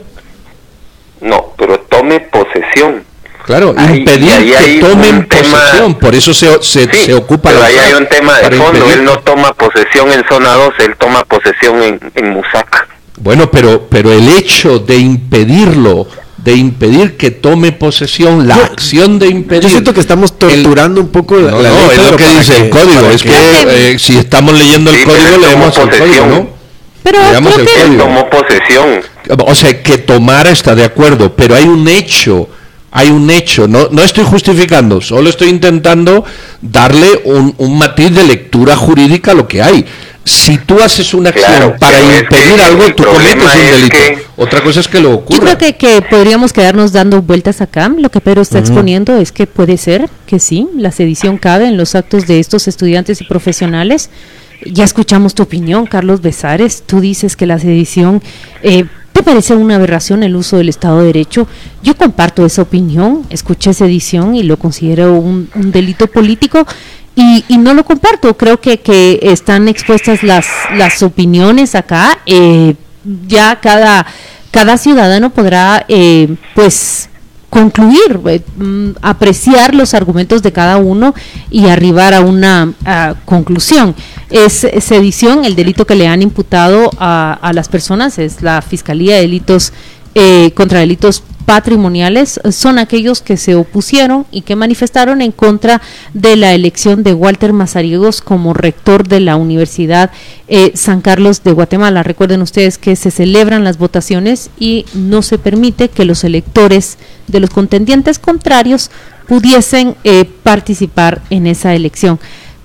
No, 1.21 1.53
pero 1.57 1.79
tome 1.81 2.21
posesión. 2.21 3.05
Claro, 3.45 3.75
impedir 3.79 4.55
que 4.57 4.81
tomen 4.81 5.27
posesión, 5.27 5.95
por 5.97 6.15
eso 6.15 6.33
se, 6.33 6.63
se, 6.63 6.91
se 6.93 7.15
ocupa 7.15 7.51
pero 7.51 7.63
ahí 7.63 7.77
hay 7.77 7.93
un 7.93 8.07
tema 8.07 8.39
de 8.39 8.57
fondo, 8.57 8.91
él 8.91 9.05
no 9.05 9.19
toma 9.19 9.53
posesión 9.53 10.11
en 10.13 10.25
zona 10.27 10.55
2, 10.55 10.75
él 10.79 10.97
toma 10.99 11.25
posesión 11.25 11.83
en, 11.83 12.01
en 12.15 12.31
Musac. 12.31 12.89
Bueno, 13.19 13.51
pero, 13.51 13.87
pero 13.89 14.13
el 14.13 14.29
hecho 14.29 14.79
de 14.79 14.97
impedirlo 14.97 16.07
de 16.45 16.55
impedir 16.55 17.17
que 17.17 17.31
tome 17.31 17.73
posesión, 17.73 18.47
la 18.47 18.57
acción 18.57 19.19
de 19.19 19.29
impedir. 19.29 19.63
Yo 19.63 19.71
siento 19.71 19.95
que 19.95 20.01
estamos 20.01 20.39
torturando 20.39 21.01
un 21.01 21.09
poco 21.09 21.37
la, 21.37 21.53
no, 21.53 21.63
no, 21.63 21.91
es 21.91 22.11
lo 22.11 22.17
que 22.19 22.29
dice 22.29 22.57
el 22.65 22.71
código. 22.71 23.11
Es 23.11 23.23
que, 23.23 23.93
eh, 23.93 23.99
si 23.99 24.19
estamos 24.19 24.53
leyendo 24.59 24.91
el 24.91 25.05
código, 25.05 25.39
leemos 25.39 25.79
el 25.79 25.89
código, 25.89 26.27
¿no? 26.27 26.49
Pero 27.03 27.19
leemos 27.31 27.59
el 27.59 27.67
código. 27.67 28.05
tomó 28.05 28.29
posesión. 28.29 29.01
O 29.47 29.55
sea, 29.55 29.83
que 29.83 29.97
tomara 29.97 30.51
está 30.51 30.75
de 30.75 30.85
acuerdo, 30.85 31.35
pero 31.35 31.55
hay 31.55 31.65
un 31.65 31.89
hecho 31.89 32.49
hay 32.97 33.11
un 33.11 33.29
hecho, 33.29 33.67
no, 33.67 33.89
no 33.91 34.03
estoy 34.03 34.25
justificando, 34.25 35.01
solo 35.01 35.29
estoy 35.29 35.49
intentando 35.49 36.25
darle 36.63 37.23
un, 37.25 37.53
un 37.59 37.77
matiz 37.77 38.15
de 38.15 38.23
lectura 38.23 38.77
jurídica 38.77 39.33
a 39.33 39.35
lo 39.35 39.49
que 39.49 39.61
hay 39.61 39.85
si 40.25 40.57
tú 40.59 40.81
haces 40.81 41.13
una 41.13 41.31
acción 41.31 41.75
para 41.79 42.01
impedir 42.01 42.61
algo, 42.63 42.87
tú 42.95 43.05
cometes 43.05 43.45
un 43.45 43.71
delito. 43.71 44.23
Otra 44.37 44.63
cosa 44.63 44.81
es 44.81 44.89
que 44.89 45.01
lo 45.01 45.13
ocurra. 45.13 45.53
Yo 45.53 45.59
creo 45.59 45.77
que, 45.77 46.03
podríamos 46.09 46.53
quedarnos 46.53 46.93
dando 46.93 47.21
vueltas 47.21 47.61
acá. 47.61 47.89
Lo 47.89 48.11
que 48.11 48.21
Pedro 48.21 48.41
está 48.41 48.59
exponiendo 48.59 49.17
es 49.19 49.33
que 49.33 49.47
puede 49.47 49.77
ser 49.77 50.09
que 50.27 50.39
sí, 50.39 50.69
la 50.77 50.93
sedición 50.93 51.37
cabe 51.37 51.67
en 51.67 51.77
los 51.77 51.95
actos 51.95 52.27
de 52.27 52.41
estos 52.41 52.69
estudiantes 52.69 53.21
y 53.21 53.25
profesionales. 53.25 54.09
Ya 54.65 54.85
escuchamos 54.85 55.35
tu 55.35 55.43
opinión, 55.43 55.85
Carlos 55.87 56.23
Besares. 56.23 56.85
Tú 56.87 57.01
dices 57.01 57.37
que 57.37 57.47
la 57.47 57.59
sedición... 57.59 58.23
Eh, 58.63 58.87
¿Te 59.15 59.23
parece 59.23 59.55
una 59.55 59.77
aberración 59.77 60.25
el 60.25 60.35
uso 60.35 60.57
del 60.57 60.69
Estado 60.69 60.99
de 60.99 61.07
Derecho? 61.07 61.47
Yo 61.85 61.97
comparto 61.97 62.45
esa 62.45 62.63
opinión, 62.63 63.25
escuché 63.31 63.73
sedición 63.73 64.35
y 64.35 64.43
lo 64.43 64.59
considero 64.59 65.15
un, 65.15 65.49
delito 65.55 66.09
político 66.09 66.67
y, 67.15 67.45
y, 67.47 67.59
no 67.59 67.75
lo 67.75 67.85
comparto. 67.85 68.37
Creo 68.37 68.61
que, 68.61 68.81
que 68.81 69.21
están 69.23 69.69
expuestas 69.69 70.25
las, 70.25 70.47
las 70.77 71.01
opiniones 71.05 71.77
acá. 71.77 72.19
Eh, 72.27 72.75
ya 73.29 73.61
cada, 73.61 74.05
cada 74.51 74.77
ciudadano 74.79 75.31
podrá, 75.31 75.85
eh, 75.87 76.35
pues, 76.57 77.09
concluir, 77.51 78.21
eh, 78.27 78.43
mm, 78.57 78.97
apreciar 79.01 79.77
los 79.77 79.95
argumentos 79.95 80.43
de 80.43 80.51
cada 80.51 80.79
uno 80.79 81.15
y 81.51 81.69
arribar 81.69 82.15
a 82.15 82.21
una 82.21 82.75
conclusión. 83.25 83.95
Es 84.31 84.67
sedición, 84.81 85.45
el 85.45 85.55
delito 85.55 85.87
que 85.87 85.95
le 85.95 86.09
han 86.09 86.23
imputado 86.23 86.91
a, 86.99 87.39
a 87.41 87.53
las 87.53 87.69
personas, 87.69 88.19
es 88.19 88.43
la 88.43 88.63
Fiscalía 88.63 89.17
de 89.17 89.23
Delitos 89.23 89.73
contra 90.55 90.79
Delitos 90.79 91.25
patrimoniales 91.45 92.41
son 92.51 92.79
aquellos 92.79 93.21
que 93.21 93.37
se 93.37 93.55
opusieron 93.55 94.27
y 94.31 94.43
que 94.43 94.57
manifestaron 94.57 95.21
en 95.21 95.33
contra 95.33 95.81
de 96.13 96.37
la 96.37 96.55
elección 96.55 97.03
de 97.03 97.15
Walter 97.15 97.53
Mazariegos 97.53 98.21
como 98.21 98.55
rector 98.55 99.07
de 99.07 99.21
la 99.21 99.37
Universidad 99.37 100.11
eh, 100.49 100.73
San 100.75 101.01
Carlos 101.01 101.45
de 101.45 101.53
Guatemala. 101.53 102.03
Recuerden 102.03 102.43
ustedes 102.43 102.79
que 102.79 102.97
se 102.97 103.11
celebran 103.11 103.65
las 103.65 103.79
votaciones 103.79 104.51
y 104.59 104.87
no 104.95 105.23
se 105.23 105.39
permite 105.39 105.89
que 105.89 106.05
los 106.05 106.25
electores 106.25 106.99
de 107.29 107.41
los 107.41 107.51
contendientes 107.51 108.19
contrarios 108.19 108.91
pudiesen 109.29 109.97
eh, 110.05 110.25
participar 110.43 111.23
en 111.31 111.47
esa 111.47 111.75
elección. 111.75 112.19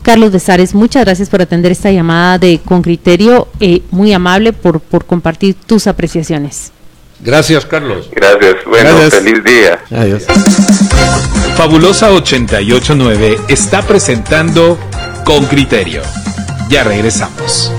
Carlos 0.09 0.31
Besares, 0.31 0.73
muchas 0.73 1.05
gracias 1.05 1.29
por 1.29 1.39
atender 1.39 1.71
esta 1.71 1.91
llamada 1.91 2.39
de 2.39 2.59
Con 2.65 2.81
Criterio, 2.81 3.47
eh, 3.59 3.83
muy 3.91 4.11
amable 4.11 4.53
por, 4.53 4.79
por 4.79 5.05
compartir 5.05 5.53
tus 5.53 5.85
apreciaciones. 5.85 6.71
Gracias, 7.19 7.63
Carlos. 7.67 8.09
Gracias. 8.11 8.55
Bueno, 8.65 8.97
feliz 9.11 9.43
día. 9.43 9.79
Adiós. 9.95 10.23
Fabulosa 11.55 12.11
889 12.11 13.37
está 13.49 13.83
presentando 13.83 14.79
Con 15.25 15.45
Criterio. 15.45 16.01
Ya 16.69 16.83
regresamos. 16.83 17.71